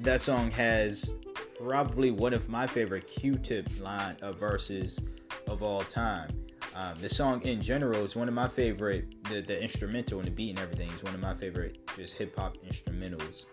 that 0.00 0.20
song 0.20 0.50
has 0.50 1.10
probably 1.58 2.10
one 2.10 2.32
of 2.32 2.48
my 2.48 2.66
favorite 2.66 3.06
Q-Tip 3.06 3.68
line 3.80 4.16
uh, 4.22 4.32
verses 4.32 5.00
of 5.46 5.62
all 5.62 5.82
time. 5.82 6.30
Um, 6.74 6.94
the 6.98 7.08
song 7.08 7.42
in 7.42 7.60
general 7.60 8.02
is 8.04 8.16
one 8.16 8.28
of 8.28 8.34
my 8.34 8.48
favorite. 8.48 9.22
The, 9.24 9.42
the 9.42 9.62
instrumental 9.62 10.18
and 10.18 10.26
the 10.26 10.32
beat 10.32 10.50
and 10.50 10.58
everything 10.58 10.90
is 10.90 11.02
one 11.02 11.14
of 11.14 11.20
my 11.20 11.34
favorite 11.34 11.78
just 11.96 12.14
hip 12.14 12.36
hop 12.36 12.56
instrumentals 12.66 13.46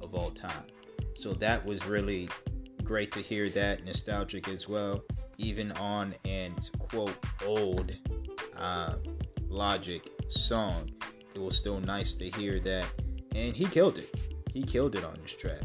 of 0.00 0.14
all 0.14 0.30
time. 0.30 0.64
So 1.16 1.32
that 1.34 1.64
was 1.66 1.84
really 1.86 2.28
great 2.84 3.12
to 3.12 3.20
hear 3.20 3.48
that 3.50 3.84
nostalgic 3.84 4.48
as 4.48 4.68
well 4.68 5.02
even 5.40 5.72
on 5.72 6.14
an 6.26 6.54
quote 6.78 7.16
old 7.46 7.96
uh, 8.56 8.94
Logic 9.48 10.08
song. 10.28 10.90
It 11.34 11.40
was 11.40 11.56
still 11.56 11.80
nice 11.80 12.14
to 12.16 12.30
hear 12.30 12.60
that, 12.60 12.86
and 13.34 13.56
he 13.56 13.66
killed 13.66 13.98
it. 13.98 14.14
He 14.52 14.62
killed 14.62 14.94
it 14.94 15.04
on 15.04 15.16
this 15.22 15.32
track. 15.36 15.62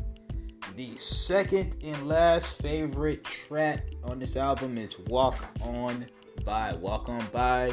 The 0.73 0.97
second 0.97 1.77
and 1.83 2.07
last 2.07 2.47
favorite 2.61 3.23
track 3.23 3.87
on 4.03 4.19
this 4.19 4.35
album 4.35 4.77
is 4.77 4.97
Walk 5.07 5.45
On 5.61 6.05
By. 6.43 6.73
Walk 6.73 7.07
On 7.07 7.25
By 7.31 7.71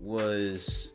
was 0.00 0.92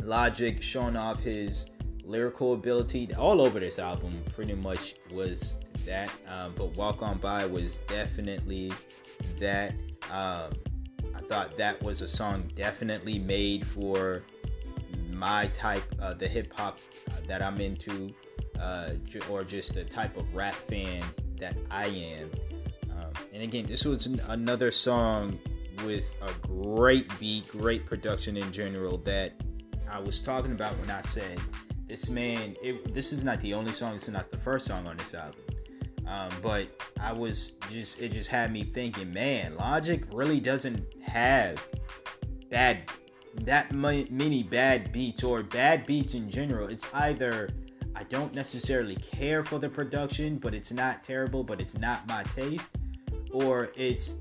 Logic 0.00 0.60
showing 0.60 0.96
off 0.96 1.20
his 1.20 1.66
lyrical 2.04 2.54
ability 2.54 3.14
all 3.14 3.40
over 3.40 3.60
this 3.60 3.78
album, 3.78 4.10
pretty 4.34 4.54
much 4.54 4.96
was 5.12 5.64
that. 5.86 6.10
Um, 6.26 6.54
but 6.56 6.76
Walk 6.76 7.02
On 7.02 7.18
By 7.18 7.46
was 7.46 7.78
definitely 7.86 8.72
that. 9.38 9.74
Um, 10.10 10.50
I 11.14 11.20
thought 11.28 11.56
that 11.56 11.80
was 11.82 12.00
a 12.00 12.08
song 12.08 12.50
definitely 12.56 13.18
made 13.18 13.64
for 13.64 14.24
my 15.08 15.46
type, 15.48 15.84
uh, 16.00 16.14
the 16.14 16.26
hip 16.26 16.52
hop 16.52 16.78
that 17.28 17.42
I'm 17.42 17.60
into, 17.60 18.12
uh, 18.62 18.90
or 19.28 19.44
just 19.44 19.74
the 19.74 19.84
type 19.84 20.16
of 20.16 20.32
rap 20.34 20.54
fan 20.54 21.02
that 21.38 21.56
I 21.70 21.86
am. 21.86 22.30
Um, 22.92 23.12
and 23.32 23.42
again, 23.42 23.66
this 23.66 23.84
was 23.84 24.06
an- 24.06 24.20
another 24.28 24.70
song 24.70 25.38
with 25.84 26.14
a 26.22 26.32
great 26.46 27.10
beat, 27.18 27.48
great 27.48 27.84
production 27.84 28.36
in 28.36 28.52
general 28.52 28.98
that 28.98 29.32
I 29.90 29.98
was 29.98 30.20
talking 30.20 30.52
about 30.52 30.78
when 30.78 30.90
I 30.90 31.00
said 31.02 31.40
this 31.88 32.08
man. 32.08 32.54
It, 32.62 32.94
this 32.94 33.12
is 33.12 33.24
not 33.24 33.40
the 33.40 33.54
only 33.54 33.72
song. 33.72 33.94
This 33.94 34.04
is 34.04 34.10
not 34.10 34.30
the 34.30 34.38
first 34.38 34.66
song 34.66 34.86
on 34.86 34.96
this 34.96 35.12
album. 35.14 35.40
Um, 36.06 36.30
but 36.42 36.66
I 37.00 37.12
was 37.12 37.52
just, 37.70 38.00
it 38.00 38.12
just 38.12 38.28
had 38.28 38.52
me 38.52 38.64
thinking, 38.64 39.12
man, 39.12 39.56
Logic 39.56 40.04
really 40.12 40.40
doesn't 40.40 40.84
have 41.02 41.66
bad, 42.50 42.90
that 43.42 43.72
many 43.72 44.42
bad 44.42 44.92
beats 44.92 45.24
or 45.24 45.42
bad 45.42 45.86
beats 45.86 46.14
in 46.14 46.30
general. 46.30 46.68
It's 46.68 46.86
either 46.92 47.48
I 47.94 48.04
don't 48.04 48.34
necessarily 48.34 48.96
care 48.96 49.44
for 49.44 49.58
the 49.58 49.68
production, 49.68 50.38
but 50.38 50.54
it's 50.54 50.72
not 50.72 51.04
terrible, 51.04 51.44
but 51.44 51.60
it's 51.60 51.76
not 51.76 52.06
my 52.06 52.22
taste, 52.24 52.70
or 53.32 53.70
it's 53.76 54.14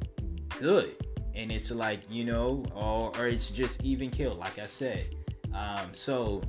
good 0.60 0.96
and 1.36 1.52
it's 1.52 1.72
like, 1.72 2.02
you 2.10 2.26
know, 2.26 2.64
or, 2.76 3.12
or 3.18 3.28
it's 3.28 3.48
just 3.48 3.82
even 3.84 4.10
kill, 4.10 4.36
like 4.36 4.60
I 4.60 4.68
said. 4.68 5.16
Um, 5.54 5.94
so 5.94 6.42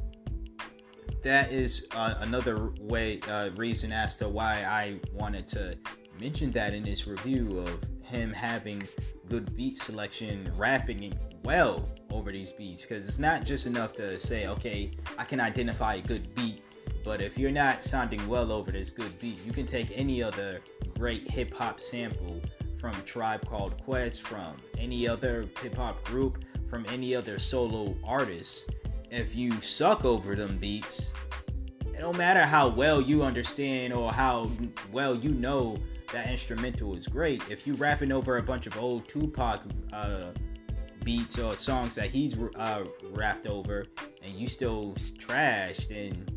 that 1.23 1.53
is 1.53 1.87
uh, 1.95 2.15
another 2.19 2.73
way 2.81 3.21
uh, 3.29 3.51
reason 3.57 3.93
as 3.93 4.17
to 4.17 4.29
why 4.29 4.65
I 4.67 5.01
wanted 5.13 5.47
to 5.49 5.79
mention 6.21 6.51
that 6.53 6.75
in 6.75 6.83
this 6.83 7.07
review 7.07 7.61
of 7.61 7.85
him 8.03 8.33
having 8.33 8.83
good 9.29 9.57
beat 9.57 9.79
selection, 9.79 10.53
rapping 10.57 11.15
well 11.45 11.89
over 12.11 12.31
these 12.33 12.53
beats. 12.53 12.83
Because 12.83 13.07
it's 13.07 13.19
not 13.19 13.45
just 13.45 13.67
enough 13.67 13.95
to 13.97 14.19
say, 14.19 14.47
okay, 14.49 14.91
I 15.17 15.25
can 15.25 15.41
identify 15.41 15.95
a 15.95 16.03
good 16.03 16.35
beat, 16.35 16.63
but 17.05 17.21
if 17.21 17.39
you're 17.39 17.51
not 17.51 17.83
sounding 17.83 18.27
well 18.29 18.53
over 18.53 18.71
this 18.71 18.91
good 18.91 19.19
beat, 19.21 19.45
you 19.45 19.53
can 19.53 19.67
take 19.67 19.97
any 19.97 20.23
other 20.23 20.61
great 20.99 21.31
hip 21.31 21.53
hop 21.55 21.81
sample 21.81 22.41
from 22.79 22.95
Tribe 23.03 23.47
Called 23.49 23.83
Quest, 23.85 24.23
from 24.23 24.57
any 24.79 25.07
other 25.07 25.47
hip 25.61 25.75
hop 25.75 26.05
group, 26.05 26.45
from 26.69 26.85
any 26.89 27.15
other 27.15 27.39
solo 27.39 27.95
artist 28.05 28.71
if 29.13 29.37
you 29.37 29.61
suck 29.61 30.07
over 30.07 30.35
them 30.35 30.57
beats, 30.57 31.13
it 31.87 31.99
don't 31.99 32.17
matter 32.17 32.43
how 32.43 32.69
well 32.69 33.01
you 33.01 33.23
understand 33.23 33.93
or 33.93 34.11
how 34.11 34.51
well 34.91 35.15
you 35.15 35.31
know 35.33 35.77
that 36.13 36.31
instrumental 36.31 36.97
is 36.97 37.07
great. 37.07 37.43
If 37.51 37.67
you 37.67 37.75
rapping 37.75 38.11
over 38.11 38.39
a 38.39 38.43
bunch 38.43 38.67
of 38.67 38.79
old 38.79 39.07
Tupac 39.09 39.61
uh, 39.93 40.31
beats 41.05 41.39
or 41.39 41.57
songs 41.57 41.95
that 41.95 42.09
he's 42.09 42.37
uh, 42.57 42.85
rapped 43.11 43.47
over, 43.47 43.85
and 44.23 44.33
you 44.33 44.47
still 44.47 44.95
trashed, 45.19 45.91
and 45.91 46.33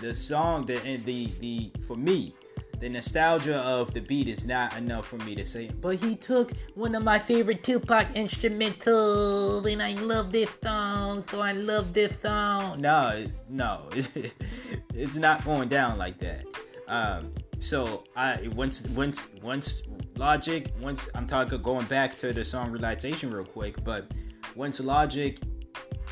the 0.00 0.14
song, 0.14 0.66
the 0.66 0.78
the 1.04 1.26
the 1.40 1.72
for 1.86 1.96
me, 1.96 2.34
the 2.80 2.88
nostalgia 2.88 3.56
of 3.58 3.94
the 3.94 4.00
beat 4.00 4.28
is 4.28 4.44
not 4.44 4.76
enough 4.76 5.06
for 5.06 5.16
me 5.18 5.34
to 5.34 5.46
say, 5.46 5.70
but 5.80 5.96
he 5.96 6.14
took 6.14 6.52
one 6.74 6.94
of 6.94 7.02
my 7.02 7.18
favorite 7.18 7.64
Tupac 7.64 8.08
instrumentals 8.14 9.70
and 9.70 9.82
I 9.82 9.92
love 9.94 10.32
this 10.32 10.50
song, 10.62 11.24
so 11.30 11.40
I 11.40 11.52
love 11.52 11.94
this 11.94 12.12
song. 12.22 12.80
No, 12.80 13.26
no, 13.48 13.88
it's 14.94 15.16
not 15.16 15.44
going 15.44 15.68
down 15.68 15.98
like 15.98 16.18
that. 16.18 16.44
Um, 16.88 17.32
so 17.58 18.04
I 18.14 18.48
once 18.54 18.82
once 18.88 19.28
once 19.42 19.82
Logic 20.16 20.70
once 20.80 21.08
I'm 21.14 21.26
talking 21.26 21.60
going 21.62 21.86
back 21.86 22.18
to 22.20 22.32
the 22.32 22.44
song 22.44 22.70
relaxation 22.70 23.30
real 23.30 23.44
quick, 23.44 23.82
but 23.84 24.10
once 24.54 24.80
Logic 24.80 25.38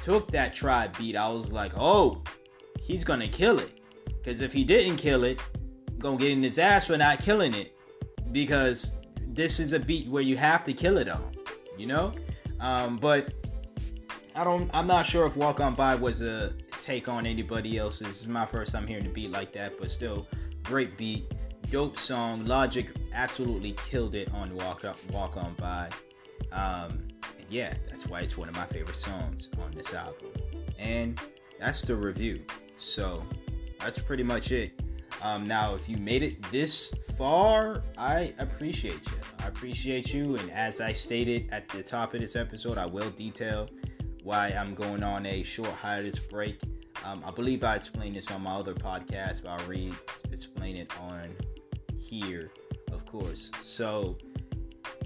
took 0.02 0.30
that 0.32 0.54
tribe 0.54 0.96
beat, 0.98 1.16
I 1.16 1.28
was 1.28 1.52
like, 1.52 1.72
oh, 1.76 2.22
he's 2.84 3.04
gonna 3.04 3.28
kill 3.28 3.58
it. 3.58 3.80
Because 4.06 4.40
if 4.40 4.52
he 4.52 4.64
didn't 4.64 4.96
kill 4.96 5.24
it, 5.24 5.40
gonna 5.98 6.16
get 6.16 6.30
in 6.30 6.42
his 6.42 6.58
ass 6.58 6.86
for 6.86 6.96
not 6.96 7.20
killing 7.20 7.54
it 7.54 7.76
because 8.32 8.96
this 9.28 9.58
is 9.58 9.72
a 9.72 9.78
beat 9.78 10.08
where 10.08 10.22
you 10.22 10.36
have 10.36 10.64
to 10.64 10.72
kill 10.72 10.98
it 10.98 11.08
on, 11.08 11.32
you 11.78 11.86
know. 11.86 12.12
Um, 12.60 12.96
but 12.96 13.32
I 14.34 14.44
don't. 14.44 14.70
I'm 14.74 14.86
not 14.86 15.06
sure 15.06 15.26
if 15.26 15.36
Walk 15.36 15.60
On 15.60 15.74
By 15.74 15.94
was 15.94 16.20
a 16.20 16.52
take 16.82 17.08
on 17.08 17.26
anybody 17.26 17.78
else's. 17.78 18.08
This 18.08 18.20
is 18.22 18.28
my 18.28 18.46
first 18.46 18.72
time 18.72 18.86
hearing 18.86 19.06
a 19.06 19.10
beat 19.10 19.30
like 19.30 19.52
that, 19.54 19.78
but 19.78 19.90
still, 19.90 20.26
great 20.62 20.96
beat, 20.98 21.32
dope 21.70 21.98
song. 21.98 22.44
Logic 22.44 22.86
absolutely 23.12 23.72
killed 23.88 24.14
it 24.14 24.32
on 24.34 24.54
Walk 24.54 24.84
Up, 24.84 24.98
Walk 25.10 25.36
On 25.36 25.54
By. 25.54 25.88
Um, 26.52 27.08
yeah, 27.48 27.74
that's 27.88 28.06
why 28.06 28.20
it's 28.20 28.36
one 28.36 28.48
of 28.48 28.56
my 28.56 28.66
favorite 28.66 28.96
songs 28.96 29.48
on 29.62 29.70
this 29.70 29.94
album. 29.94 30.30
And 30.78 31.20
that's 31.58 31.82
the 31.82 31.94
review. 31.94 32.44
So 32.76 33.22
that's 33.80 34.00
pretty 34.00 34.22
much 34.22 34.52
it. 34.52 34.80
Um, 35.22 35.46
now, 35.46 35.74
if 35.74 35.88
you 35.88 35.96
made 35.96 36.22
it 36.22 36.42
this 36.50 36.92
far, 37.16 37.82
I 37.96 38.34
appreciate 38.38 39.06
you. 39.06 39.16
I 39.38 39.46
appreciate 39.46 40.12
you. 40.12 40.36
And 40.36 40.50
as 40.50 40.80
I 40.80 40.92
stated 40.92 41.48
at 41.50 41.68
the 41.68 41.82
top 41.82 42.14
of 42.14 42.20
this 42.20 42.36
episode, 42.36 42.78
I 42.78 42.86
will 42.86 43.10
detail 43.10 43.68
why 44.22 44.48
I'm 44.48 44.74
going 44.74 45.02
on 45.02 45.26
a 45.26 45.42
short 45.42 45.70
hiatus 45.70 46.18
break. 46.18 46.60
Um, 47.04 47.22
I 47.26 47.30
believe 47.30 47.64
I 47.64 47.76
explained 47.76 48.16
this 48.16 48.30
on 48.30 48.42
my 48.42 48.52
other 48.52 48.74
podcast, 48.74 49.42
but 49.42 49.50
I'll 49.50 49.66
re 49.66 49.92
explain 50.32 50.76
it 50.76 50.90
on 51.00 51.28
here, 51.98 52.50
of 52.92 53.04
course. 53.06 53.50
So, 53.60 54.16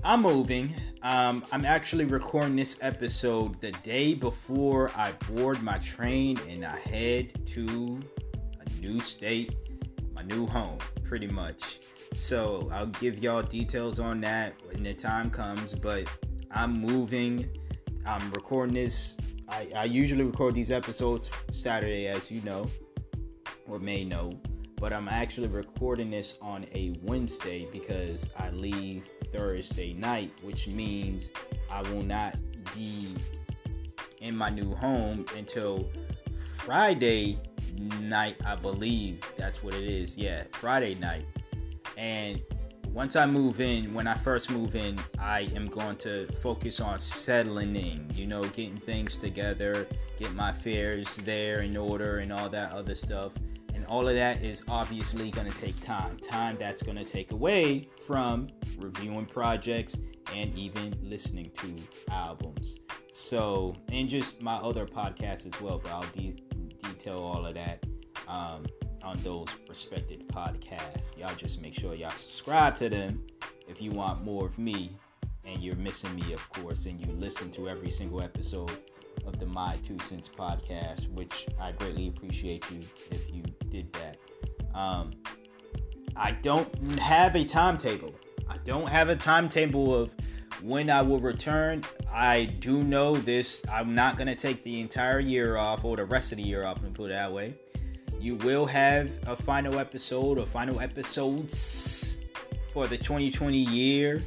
I'm 0.04 0.22
moving. 0.22 0.74
Um, 1.02 1.44
I'm 1.52 1.64
actually 1.64 2.04
recording 2.04 2.56
this 2.56 2.76
episode 2.80 3.60
the 3.60 3.72
day 3.72 4.14
before 4.14 4.90
I 4.96 5.12
board 5.12 5.62
my 5.62 5.78
train 5.78 6.38
and 6.48 6.64
I 6.64 6.78
head 6.78 7.46
to 7.48 8.00
a 8.60 8.80
new 8.80 9.00
state 9.00 9.54
my 10.18 10.24
new 10.24 10.46
home, 10.46 10.78
pretty 11.04 11.28
much. 11.28 11.80
So 12.14 12.68
I'll 12.72 12.86
give 12.86 13.22
y'all 13.22 13.42
details 13.42 14.00
on 14.00 14.20
that 14.22 14.54
when 14.66 14.82
the 14.82 14.94
time 14.94 15.30
comes. 15.30 15.74
But 15.74 16.08
I'm 16.50 16.72
moving. 16.80 17.48
I'm 18.04 18.30
recording 18.32 18.74
this. 18.74 19.16
I, 19.48 19.68
I 19.74 19.84
usually 19.84 20.24
record 20.24 20.54
these 20.54 20.70
episodes 20.70 21.30
Saturday, 21.52 22.08
as 22.08 22.30
you 22.30 22.40
know, 22.42 22.68
or 23.68 23.78
may 23.78 24.04
know. 24.04 24.32
But 24.80 24.92
I'm 24.92 25.08
actually 25.08 25.48
recording 25.48 26.10
this 26.10 26.38
on 26.40 26.64
a 26.72 26.94
Wednesday 27.02 27.66
because 27.72 28.30
I 28.38 28.50
leave 28.50 29.10
Thursday 29.34 29.92
night, 29.92 30.30
which 30.42 30.68
means 30.68 31.30
I 31.70 31.82
will 31.82 32.04
not 32.04 32.36
be 32.76 33.14
in 34.20 34.36
my 34.36 34.50
new 34.50 34.74
home 34.74 35.26
until 35.36 35.90
Friday 36.58 37.38
night, 38.02 38.36
I 38.44 38.54
believe 38.54 39.20
that's 39.36 39.62
what 39.62 39.74
it 39.74 39.84
is. 39.84 40.16
Yeah, 40.16 40.44
Friday 40.52 40.94
night. 40.96 41.24
And 41.96 42.40
once 42.92 43.16
I 43.16 43.26
move 43.26 43.60
in, 43.60 43.92
when 43.94 44.06
I 44.06 44.16
first 44.16 44.50
move 44.50 44.76
in, 44.76 44.98
I 45.18 45.48
am 45.54 45.66
going 45.66 45.96
to 45.98 46.26
focus 46.40 46.80
on 46.80 47.00
settling 47.00 47.76
in, 47.76 48.08
you 48.14 48.26
know, 48.26 48.42
getting 48.44 48.78
things 48.78 49.18
together, 49.18 49.86
get 50.18 50.34
my 50.34 50.50
affairs 50.50 51.16
there 51.24 51.60
in 51.60 51.76
order, 51.76 52.18
and 52.18 52.32
all 52.32 52.48
that 52.48 52.72
other 52.72 52.94
stuff. 52.94 53.32
All 53.88 54.06
of 54.06 54.14
that 54.14 54.42
is 54.42 54.62
obviously 54.68 55.30
going 55.30 55.50
to 55.50 55.58
take 55.58 55.80
time. 55.80 56.18
Time 56.18 56.56
that's 56.58 56.82
going 56.82 56.98
to 56.98 57.04
take 57.04 57.32
away 57.32 57.88
from 58.06 58.48
reviewing 58.78 59.24
projects 59.24 59.98
and 60.34 60.56
even 60.58 60.94
listening 61.02 61.50
to 61.54 61.74
albums. 62.12 62.80
So, 63.12 63.74
and 63.90 64.08
just 64.08 64.42
my 64.42 64.56
other 64.56 64.84
podcasts 64.86 65.52
as 65.52 65.60
well, 65.60 65.80
but 65.82 65.90
I'll 65.90 66.06
de- 66.12 66.36
detail 66.82 67.18
all 67.18 67.46
of 67.46 67.54
that 67.54 67.84
um, 68.28 68.66
on 69.02 69.16
those 69.22 69.48
respected 69.68 70.28
podcasts. 70.28 71.16
Y'all 71.16 71.34
just 71.34 71.60
make 71.62 71.74
sure 71.74 71.94
y'all 71.94 72.10
subscribe 72.10 72.76
to 72.76 72.90
them 72.90 73.24
if 73.66 73.80
you 73.80 73.90
want 73.90 74.22
more 74.22 74.46
of 74.46 74.58
me 74.58 74.96
and 75.44 75.62
you're 75.62 75.76
missing 75.76 76.14
me, 76.14 76.34
of 76.34 76.48
course, 76.50 76.84
and 76.84 77.00
you 77.00 77.10
listen 77.14 77.50
to 77.52 77.68
every 77.68 77.90
single 77.90 78.20
episode 78.20 78.70
of 79.26 79.38
the 79.38 79.46
My 79.46 79.76
Two 79.86 79.98
Cents 79.98 80.28
podcast, 80.28 81.08
which 81.12 81.46
I 81.58 81.72
greatly 81.72 82.08
appreciate 82.08 82.64
you 82.70 82.80
if 83.10 83.34
you 83.34 83.42
did 83.70 83.92
that. 83.94 84.16
Um, 84.74 85.12
I 86.16 86.32
don't 86.32 86.98
have 86.98 87.34
a 87.36 87.44
timetable. 87.44 88.14
I 88.48 88.56
don't 88.58 88.88
have 88.88 89.08
a 89.08 89.16
timetable 89.16 89.94
of 89.94 90.10
when 90.62 90.90
I 90.90 91.02
will 91.02 91.20
return. 91.20 91.84
I 92.12 92.44
do 92.44 92.82
know 92.82 93.16
this. 93.16 93.60
I'm 93.70 93.94
not 93.94 94.16
going 94.16 94.26
to 94.26 94.34
take 94.34 94.64
the 94.64 94.80
entire 94.80 95.20
year 95.20 95.56
off 95.56 95.84
or 95.84 95.96
the 95.96 96.04
rest 96.04 96.32
of 96.32 96.38
the 96.38 96.44
year 96.44 96.64
off 96.64 96.82
and 96.82 96.94
put 96.94 97.10
it 97.10 97.14
that 97.14 97.32
way. 97.32 97.54
You 98.18 98.34
will 98.36 98.66
have 98.66 99.12
a 99.26 99.36
final 99.36 99.78
episode 99.78 100.38
or 100.38 100.46
final 100.46 100.80
episodes 100.80 102.18
for 102.72 102.88
the 102.88 102.96
2020 102.96 103.58
year. 103.58 104.22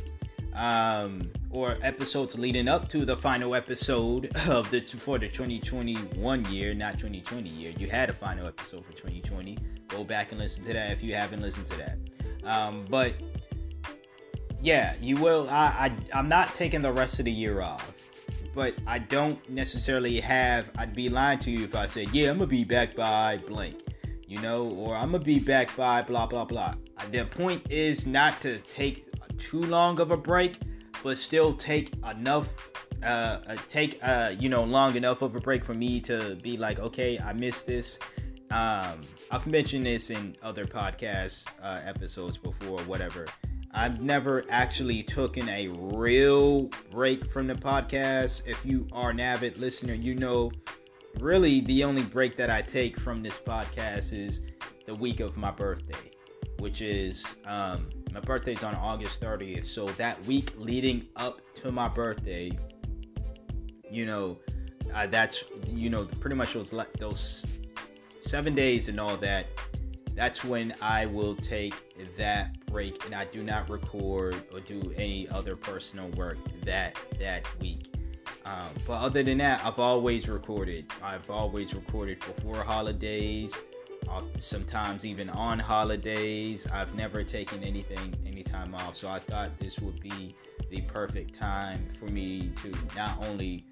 Um, 0.55 1.29
or 1.51 1.77
episodes 1.81 2.37
leading 2.37 2.67
up 2.67 2.87
to 2.89 3.05
the 3.05 3.17
final 3.17 3.55
episode 3.55 4.35
of 4.47 4.69
the 4.71 4.81
for 4.81 5.19
the 5.19 5.27
2021 5.27 6.45
year, 6.45 6.73
not 6.73 6.93
2020 6.93 7.49
year. 7.49 7.73
You 7.77 7.87
had 7.87 8.09
a 8.09 8.13
final 8.13 8.47
episode 8.47 8.85
for 8.85 8.93
2020. 8.93 9.57
Go 9.87 10.03
back 10.03 10.31
and 10.31 10.39
listen 10.39 10.63
to 10.65 10.73
that 10.73 10.91
if 10.91 11.03
you 11.03 11.13
haven't 11.13 11.41
listened 11.41 11.65
to 11.67 11.77
that. 11.77 11.97
Um, 12.43 12.85
but 12.89 13.13
yeah, 14.61 14.95
you 15.01 15.17
will. 15.17 15.49
I, 15.49 15.91
I 16.13 16.17
I'm 16.17 16.29
not 16.29 16.55
taking 16.55 16.81
the 16.81 16.91
rest 16.91 17.19
of 17.19 17.25
the 17.25 17.31
year 17.31 17.61
off, 17.61 17.93
but 18.55 18.73
I 18.87 18.99
don't 18.99 19.47
necessarily 19.49 20.19
have. 20.21 20.69
I'd 20.77 20.95
be 20.95 21.09
lying 21.09 21.39
to 21.39 21.51
you 21.51 21.65
if 21.65 21.75
I 21.75 21.87
said, 21.87 22.09
yeah, 22.13 22.29
I'm 22.29 22.37
gonna 22.37 22.47
be 22.47 22.63
back 22.63 22.95
by 22.95 23.37
blank, 23.47 23.81
you 24.27 24.39
know, 24.39 24.69
or 24.69 24.95
I'm 24.95 25.11
gonna 25.11 25.23
be 25.23 25.39
back 25.39 25.75
by 25.75 26.01
blah 26.01 26.25
blah 26.25 26.45
blah. 26.45 26.75
The 27.09 27.25
point 27.25 27.69
is 27.69 28.05
not 28.05 28.39
to 28.41 28.59
take 28.59 29.07
too 29.37 29.61
long 29.63 29.99
of 29.99 30.11
a 30.11 30.17
break, 30.17 30.59
but 31.03 31.17
still 31.17 31.53
take 31.53 31.93
enough. 32.09 32.49
Uh, 33.03 33.39
uh, 33.47 33.55
take 33.67 33.97
uh, 34.03 34.31
you 34.37 34.47
know, 34.47 34.63
long 34.63 34.95
enough 34.95 35.23
of 35.23 35.35
a 35.35 35.39
break 35.39 35.65
for 35.65 35.73
me 35.73 35.99
to 35.99 36.37
be 36.43 36.55
like, 36.55 36.77
okay, 36.77 37.17
I 37.17 37.33
missed 37.33 37.65
this. 37.65 37.97
Um, 38.51 39.01
I've 39.31 39.47
mentioned 39.47 39.85
this 39.85 40.11
in 40.11 40.35
other 40.43 40.65
podcast 40.65 41.47
uh, 41.63 41.81
episodes 41.83 42.37
before, 42.37 42.79
whatever. 42.81 43.25
I've 43.73 44.01
never 44.01 44.45
actually 44.49 45.01
taken 45.01 45.47
a 45.47 45.69
real 45.69 46.69
break 46.91 47.31
from 47.31 47.47
the 47.47 47.55
podcast. 47.55 48.45
If 48.45 48.63
you 48.65 48.85
are 48.91 49.11
an 49.11 49.19
avid 49.19 49.57
listener, 49.57 49.93
you 49.93 50.13
know 50.13 50.51
really 51.19 51.61
the 51.61 51.83
only 51.83 52.03
break 52.03 52.35
that 52.37 52.49
I 52.49 52.61
take 52.61 52.99
from 52.99 53.23
this 53.23 53.37
podcast 53.37 54.13
is 54.13 54.41
the 54.85 54.95
week 54.95 55.21
of 55.21 55.37
my 55.37 55.51
birthday, 55.51 56.11
which 56.59 56.81
is 56.81 57.35
um, 57.45 57.87
my 58.11 58.19
birthday's 58.19 58.63
on 58.63 58.75
August 58.75 59.21
30th. 59.21 59.65
So 59.65 59.87
that 59.91 60.23
week 60.25 60.53
leading 60.57 61.07
up 61.15 61.41
to 61.55 61.71
my 61.71 61.87
birthday, 61.87 62.51
you 63.89 64.05
know, 64.05 64.37
uh, 64.93 65.07
that's 65.07 65.43
you 65.67 65.89
know 65.89 66.05
pretty 66.19 66.35
much 66.35 66.53
those 66.53 66.73
those 66.97 67.45
seven 68.21 68.53
days 68.53 68.87
and 68.89 68.99
all 68.99 69.17
that 69.17 69.47
that's 70.15 70.43
when 70.43 70.73
I 70.81 71.05
will 71.07 71.35
take 71.35 71.73
that 72.17 72.65
break 72.65 73.05
and 73.05 73.15
I 73.15 73.25
do 73.25 73.43
not 73.43 73.69
record 73.69 74.35
or 74.53 74.59
do 74.59 74.93
any 74.97 75.27
other 75.29 75.55
personal 75.55 76.09
work 76.11 76.37
that 76.65 76.97
that 77.19 77.47
week. 77.59 77.93
Um, 78.45 78.67
but 78.87 78.93
other 78.93 79.23
than 79.23 79.37
that, 79.37 79.63
I've 79.63 79.79
always 79.79 80.27
recorded. 80.27 80.91
I've 81.03 81.29
always 81.29 81.73
recorded 81.73 82.19
before 82.19 82.63
holidays, 82.63 83.53
sometimes 84.37 85.05
even 85.05 85.29
on 85.29 85.59
holidays. 85.59 86.67
I've 86.71 86.95
never 86.95 87.23
taken 87.23 87.63
anything 87.63 88.15
any 88.25 88.43
time 88.43 88.73
off, 88.75 88.97
so 88.97 89.09
I 89.09 89.19
thought 89.19 89.57
this 89.59 89.79
would 89.79 89.99
be 90.01 90.35
the 90.69 90.81
perfect 90.81 91.35
time 91.35 91.87
for 91.99 92.05
me 92.05 92.51
to 92.61 92.73
not 92.95 93.23
only 93.25 93.65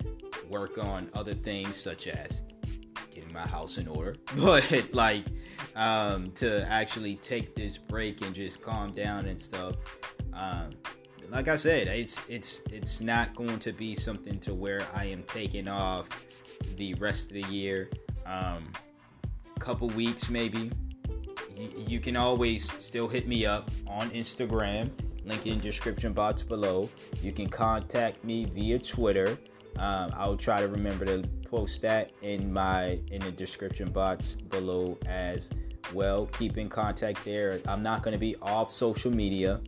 work 0.50 0.78
on 0.78 1.10
other 1.14 1.34
things 1.34 1.76
such 1.76 2.08
as 2.08 2.42
getting 3.12 3.34
my 3.34 3.48
house 3.48 3.78
in 3.78 3.88
order, 3.88 4.16
but 4.38 4.94
like 4.94 5.26
um, 5.76 6.32
to 6.32 6.66
actually 6.70 7.16
take 7.16 7.56
this 7.56 7.78
break 7.78 8.22
and 8.22 8.34
just 8.34 8.62
calm 8.62 8.92
down 8.92 9.26
and 9.26 9.40
stuff. 9.40 9.76
Um, 10.34 10.72
like 11.30 11.48
I 11.48 11.58
said, 11.58 11.88
it's 11.88 12.20
it's 12.28 12.62
it's 12.72 13.02
not 13.02 13.36
going 13.36 13.60
to 13.60 13.72
be 13.72 13.96
something 13.96 14.40
to 14.40 14.54
where 14.54 14.82
I 14.94 15.06
am 15.06 15.24
taking 15.24 15.68
off 15.68 16.08
the 16.76 16.94
rest 16.96 17.28
of 17.28 17.34
the 17.34 17.54
year. 17.54 17.90
Um, 18.26 18.72
couple 19.60 19.88
weeks 19.90 20.30
maybe. 20.30 20.72
you 21.88 22.00
can 22.00 22.16
always 22.16 22.72
still 22.82 23.08
hit 23.08 23.28
me 23.28 23.46
up 23.46 23.70
on 23.88 24.10
Instagram. 24.12 24.90
Link 25.26 25.46
in 25.46 25.60
description 25.60 26.14
box 26.14 26.42
below. 26.42 26.90
You 27.22 27.32
can 27.32 27.48
contact 27.48 28.24
me 28.24 28.46
via 28.46 28.80
Twitter. 28.80 29.38
Um, 29.78 30.12
I'll 30.16 30.38
try 30.38 30.62
to 30.62 30.68
remember 30.68 31.06
to 31.06 31.28
post 31.50 31.82
that 31.82 32.12
in 32.22 32.52
my 32.52 33.00
in 33.12 33.22
the 33.22 33.32
description 33.32 33.92
box 33.92 34.36
below 34.36 34.98
as 35.06 35.50
well. 35.94 36.26
Keep 36.28 36.58
in 36.58 36.70
contact 36.70 37.24
there. 37.26 37.60
I'm 37.68 37.84
not 37.84 38.04
going 38.04 38.14
to 38.14 38.20
be 38.20 38.36
off 38.42 38.72
social 38.72 39.12
media 39.12 39.62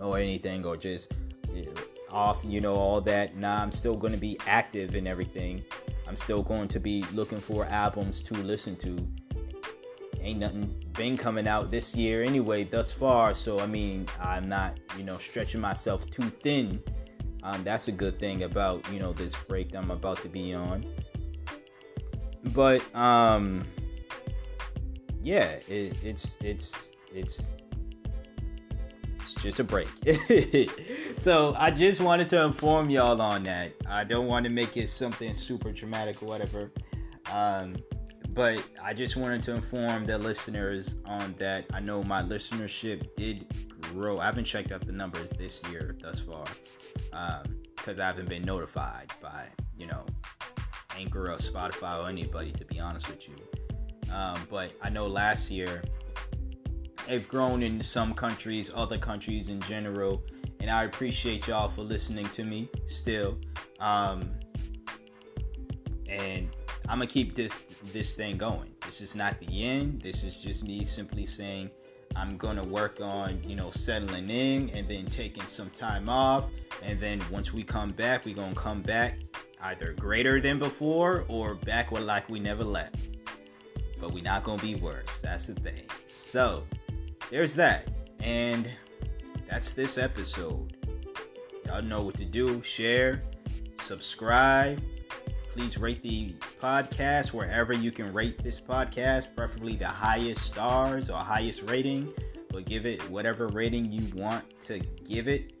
or 0.00 0.18
anything, 0.18 0.64
or 0.64 0.76
just 0.76 1.12
off, 2.10 2.38
you 2.44 2.60
know, 2.60 2.74
all 2.74 3.00
that. 3.02 3.36
Nah, 3.36 3.62
I'm 3.62 3.72
still 3.72 3.96
going 3.96 4.12
to 4.12 4.18
be 4.18 4.38
active 4.46 4.94
and 4.94 5.06
everything. 5.06 5.64
I'm 6.06 6.16
still 6.16 6.42
going 6.42 6.68
to 6.68 6.80
be 6.80 7.04
looking 7.12 7.38
for 7.38 7.64
albums 7.66 8.22
to 8.24 8.34
listen 8.34 8.76
to. 8.76 9.08
Ain't 10.20 10.38
nothing 10.38 10.74
been 10.92 11.16
coming 11.16 11.46
out 11.46 11.70
this 11.70 11.94
year 11.94 12.22
anyway, 12.22 12.64
thus 12.64 12.92
far. 12.92 13.34
So, 13.34 13.60
I 13.60 13.66
mean, 13.66 14.06
I'm 14.20 14.48
not, 14.48 14.78
you 14.96 15.04
know, 15.04 15.18
stretching 15.18 15.60
myself 15.60 16.08
too 16.10 16.30
thin. 16.42 16.82
Um, 17.42 17.62
that's 17.62 17.88
a 17.88 17.92
good 17.92 18.18
thing 18.18 18.44
about, 18.44 18.90
you 18.90 18.98
know, 18.98 19.12
this 19.12 19.34
break 19.48 19.72
that 19.72 19.82
I'm 19.82 19.90
about 19.90 20.22
to 20.22 20.28
be 20.28 20.54
on. 20.54 20.84
But, 22.54 22.82
um, 22.94 23.64
yeah, 25.22 25.56
it, 25.68 25.96
it's, 26.02 26.36
it's, 26.40 26.92
it's, 27.14 27.50
it's 29.24 29.34
just 29.34 29.58
a 29.58 29.64
break. 29.64 29.88
so 31.18 31.54
I 31.58 31.70
just 31.70 32.02
wanted 32.02 32.28
to 32.30 32.44
inform 32.44 32.90
y'all 32.90 33.20
on 33.22 33.42
that. 33.44 33.72
I 33.88 34.04
don't 34.04 34.26
want 34.26 34.44
to 34.44 34.50
make 34.50 34.76
it 34.76 34.90
something 34.90 35.32
super 35.32 35.72
dramatic 35.72 36.22
or 36.22 36.26
whatever. 36.26 36.70
Um, 37.32 37.74
but 38.30 38.62
I 38.82 38.92
just 38.92 39.16
wanted 39.16 39.42
to 39.44 39.54
inform 39.54 40.04
the 40.04 40.18
listeners 40.18 40.96
on 41.06 41.34
that. 41.38 41.64
I 41.72 41.80
know 41.80 42.02
my 42.02 42.22
listenership 42.22 43.16
did 43.16 43.46
grow. 43.80 44.18
I 44.18 44.26
haven't 44.26 44.44
checked 44.44 44.72
out 44.72 44.84
the 44.84 44.92
numbers 44.92 45.30
this 45.30 45.62
year 45.70 45.96
thus 46.02 46.20
far 46.20 46.44
because 47.76 47.98
um, 47.98 48.00
I 48.00 48.06
haven't 48.06 48.28
been 48.28 48.42
notified 48.42 49.10
by, 49.22 49.46
you 49.78 49.86
know, 49.86 50.04
Anchor 50.96 51.32
or 51.32 51.36
Spotify 51.36 52.02
or 52.02 52.10
anybody, 52.10 52.52
to 52.52 52.64
be 52.66 52.78
honest 52.78 53.08
with 53.08 53.26
you. 53.26 53.36
Um, 54.12 54.46
but 54.50 54.72
I 54.82 54.90
know 54.90 55.06
last 55.06 55.50
year 55.50 55.82
have 57.08 57.28
grown 57.28 57.62
in 57.62 57.82
some 57.82 58.14
countries, 58.14 58.70
other 58.74 58.98
countries 58.98 59.48
in 59.48 59.60
general. 59.62 60.22
And 60.60 60.70
I 60.70 60.84
appreciate 60.84 61.46
y'all 61.46 61.68
for 61.68 61.82
listening 61.82 62.28
to 62.30 62.44
me 62.44 62.68
still. 62.86 63.38
Um, 63.80 64.30
and 66.08 66.48
I'm 66.88 66.98
gonna 66.98 67.06
keep 67.06 67.34
this 67.34 67.64
this 67.92 68.14
thing 68.14 68.36
going. 68.36 68.70
This 68.84 69.00
is 69.00 69.14
not 69.14 69.40
the 69.40 69.64
end. 69.64 70.02
This 70.02 70.22
is 70.22 70.38
just 70.38 70.64
me 70.64 70.84
simply 70.84 71.26
saying 71.26 71.70
I'm 72.16 72.36
gonna 72.36 72.64
work 72.64 73.00
on 73.00 73.42
you 73.46 73.56
know 73.56 73.70
settling 73.70 74.30
in 74.30 74.70
and 74.70 74.86
then 74.86 75.06
taking 75.06 75.44
some 75.46 75.70
time 75.70 76.08
off. 76.08 76.46
And 76.82 77.00
then 77.00 77.22
once 77.30 77.52
we 77.52 77.62
come 77.62 77.90
back, 77.90 78.24
we're 78.24 78.34
gonna 78.34 78.54
come 78.54 78.82
back 78.82 79.18
either 79.62 79.94
greater 79.94 80.40
than 80.40 80.58
before 80.58 81.24
or 81.28 81.54
back 81.54 81.90
with 81.90 82.02
like 82.02 82.28
we 82.28 82.38
never 82.38 82.64
left. 82.64 82.96
But 84.00 84.12
we're 84.12 84.22
not 84.22 84.44
gonna 84.44 84.62
be 84.62 84.74
worse. 84.74 85.20
That's 85.20 85.46
the 85.46 85.54
thing. 85.54 85.84
So 86.06 86.64
there's 87.34 87.54
that. 87.54 87.88
And 88.20 88.70
that's 89.50 89.72
this 89.72 89.98
episode. 89.98 90.76
Y'all 91.66 91.82
know 91.82 92.02
what 92.02 92.16
to 92.18 92.24
do. 92.24 92.62
Share, 92.62 93.24
subscribe. 93.82 94.80
Please 95.52 95.76
rate 95.76 96.00
the 96.00 96.32
podcast 96.62 97.32
wherever 97.32 97.72
you 97.72 97.90
can 97.90 98.12
rate 98.12 98.40
this 98.40 98.60
podcast, 98.60 99.34
preferably 99.34 99.74
the 99.74 99.84
highest 99.84 100.42
stars 100.42 101.10
or 101.10 101.16
highest 101.16 101.68
rating, 101.68 102.12
but 102.50 102.66
give 102.66 102.86
it 102.86 103.02
whatever 103.10 103.48
rating 103.48 103.90
you 103.90 104.14
want 104.14 104.44
to 104.66 104.78
give 105.04 105.26
it. 105.26 105.54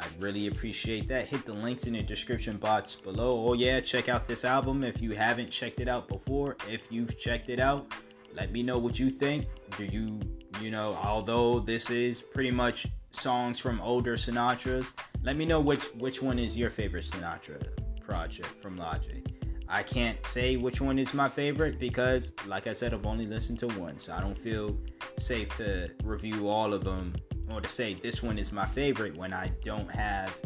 I'd 0.00 0.20
really 0.20 0.48
appreciate 0.48 1.06
that. 1.06 1.28
Hit 1.28 1.46
the 1.46 1.54
links 1.54 1.84
in 1.84 1.92
the 1.92 2.02
description 2.02 2.56
box 2.56 2.96
below. 2.96 3.46
Oh, 3.48 3.52
yeah, 3.52 3.78
check 3.78 4.08
out 4.08 4.26
this 4.26 4.44
album 4.44 4.82
if 4.82 5.00
you 5.00 5.12
haven't 5.12 5.50
checked 5.50 5.78
it 5.78 5.86
out 5.86 6.08
before. 6.08 6.56
If 6.68 6.90
you've 6.90 7.16
checked 7.16 7.48
it 7.48 7.60
out, 7.60 7.92
let 8.34 8.52
me 8.52 8.62
know 8.62 8.78
what 8.78 8.98
you 8.98 9.10
think. 9.10 9.46
Do 9.76 9.84
you, 9.84 10.20
you 10.60 10.70
know, 10.70 10.98
although 11.02 11.60
this 11.60 11.90
is 11.90 12.20
pretty 12.20 12.50
much 12.50 12.86
songs 13.12 13.58
from 13.58 13.80
older 13.80 14.16
Sinatras, 14.16 14.94
let 15.22 15.36
me 15.36 15.44
know 15.44 15.60
which 15.60 15.84
which 15.98 16.22
one 16.22 16.38
is 16.38 16.56
your 16.56 16.70
favorite 16.70 17.04
Sinatra 17.04 17.62
project 18.00 18.60
from 18.60 18.76
Logic. 18.76 19.24
I 19.68 19.82
can't 19.82 20.22
say 20.22 20.56
which 20.56 20.82
one 20.82 20.98
is 20.98 21.14
my 21.14 21.30
favorite 21.30 21.78
because, 21.78 22.34
like 22.46 22.66
I 22.66 22.74
said, 22.74 22.92
I've 22.92 23.06
only 23.06 23.26
listened 23.26 23.58
to 23.60 23.68
one, 23.68 23.96
so 23.96 24.12
I 24.12 24.20
don't 24.20 24.36
feel 24.36 24.78
safe 25.16 25.56
to 25.56 25.90
review 26.04 26.48
all 26.48 26.74
of 26.74 26.84
them 26.84 27.14
or 27.50 27.60
to 27.60 27.68
say 27.68 27.94
this 27.94 28.22
one 28.22 28.38
is 28.38 28.52
my 28.52 28.66
favorite 28.66 29.16
when 29.16 29.32
I 29.32 29.50
don't 29.64 29.90
have, 29.90 30.36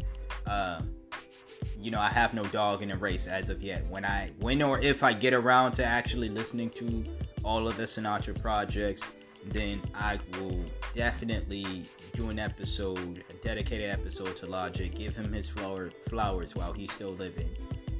uh, 0.46 0.80
you 1.78 1.90
know, 1.90 2.00
I 2.00 2.08
have 2.08 2.34
no 2.34 2.44
dog 2.44 2.82
in 2.82 2.88
the 2.90 2.96
race 2.96 3.26
as 3.26 3.48
of 3.48 3.62
yet. 3.62 3.84
When 3.88 4.04
I, 4.04 4.30
when 4.38 4.62
or 4.62 4.78
if 4.78 5.02
I 5.02 5.12
get 5.12 5.34
around 5.34 5.72
to 5.72 5.84
actually 5.84 6.28
listening 6.28 6.70
to 6.70 7.04
all 7.46 7.68
of 7.68 7.76
the 7.76 7.84
Sinatra 7.84 8.40
projects, 8.42 9.02
then 9.46 9.80
I 9.94 10.18
will 10.32 10.60
definitely 10.94 11.84
do 12.14 12.28
an 12.30 12.38
episode, 12.38 13.24
a 13.30 13.32
dedicated 13.34 13.88
episode 13.88 14.34
to 14.36 14.46
Logic, 14.46 14.92
give 14.92 15.14
him 15.14 15.32
his 15.32 15.48
flower, 15.48 15.90
flowers 16.08 16.56
while 16.56 16.72
he's 16.72 16.92
still 16.92 17.12
living, 17.12 17.48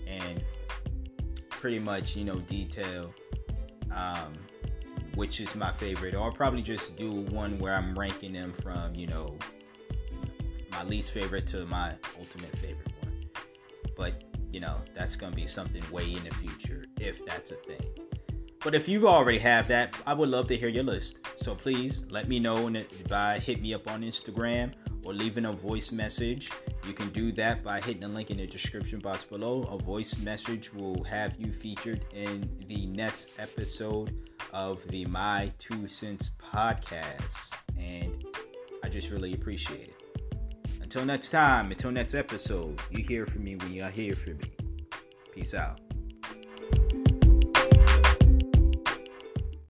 and 0.07 0.43
pretty 1.49 1.79
much, 1.79 2.17
you 2.17 2.25
know, 2.25 2.41
detail 2.41 3.15
um, 3.93 4.33
which 5.15 5.41
is 5.41 5.55
my 5.55 5.73
favorite. 5.73 6.15
Or 6.15 6.25
I'll 6.25 6.33
probably 6.33 6.63
just 6.63 6.97
do 6.97 7.11
one 7.11 7.59
where 7.59 7.75
I'm 7.75 7.99
ranking 7.99 8.33
them 8.33 8.53
from, 8.53 8.95
you 8.95 9.07
know, 9.07 9.39
my 10.71 10.83
least 10.85 11.13
favorite 11.13 11.47
to 11.49 11.65
my 11.67 11.93
ultimate 12.19 12.57
favorite 12.59 12.93
one. 13.01 13.29
But, 13.97 14.25
you 14.53 14.61
know, 14.61 14.79
that's 14.95 15.17
going 15.17 15.33
to 15.33 15.37
be 15.37 15.47
something 15.47 15.83
way 15.91 16.13
in 16.13 16.25
the 16.25 16.35
future, 16.35 16.85
if 17.01 17.25
that's 17.25 17.51
a 17.51 17.57
thing. 17.57 17.81
But 18.63 18.75
if 18.75 18.89
you 18.89 19.07
already 19.09 19.39
have 19.39 19.69
that, 19.69 19.95
I 20.07 20.15
would 20.15 20.29
love 20.29 20.49
to 20.49 20.57
hear 20.57 20.69
your 20.69 20.83
list. 20.83 21.21
So 21.37 21.55
please 21.55 22.03
let 22.11 22.29
me 22.29 22.41
know 22.41 22.71
by 23.09 23.39
hit 23.39 23.61
me 23.61 23.75
up 23.75 23.91
on 23.91 24.03
Instagram 24.03 24.73
or 25.05 25.15
leaving 25.15 25.45
a 25.45 25.53
voice 25.53 25.93
message. 25.93 26.51
You 26.87 26.93
can 26.93 27.11
do 27.11 27.31
that 27.33 27.63
by 27.63 27.81
hitting 27.81 28.01
the 28.01 28.09
link 28.09 28.31
in 28.31 28.39
the 28.39 28.47
description 28.47 28.99
box 28.99 29.25
below. 29.25 29.63
A 29.65 29.79
voice 29.79 30.19
message 30.19 30.75
will 30.75 31.05
have 31.05 31.37
you 31.39 31.53
featured 31.53 32.05
in 32.13 32.49
the 32.67 32.87
next 32.87 33.31
episode 33.39 34.15
of 34.53 34.87
the 34.89 35.05
My 35.07 35.53
Two 35.59 35.87
Cents 35.87 36.31
podcast. 36.53 37.53
And 37.79 38.25
I 38.83 38.89
just 38.89 39.11
really 39.11 39.35
appreciate 39.35 39.89
it. 39.89 40.03
Until 40.83 41.05
next 41.05 41.29
time, 41.29 41.71
until 41.71 41.91
next 41.91 42.15
episode, 42.15 42.81
you 42.91 43.05
hear 43.05 43.27
from 43.27 43.45
me 43.45 43.57
when 43.57 43.73
you 43.73 43.85
hear 43.85 44.15
from 44.15 44.39
me. 44.39 44.57
Peace 45.33 45.55
out. 45.55 45.86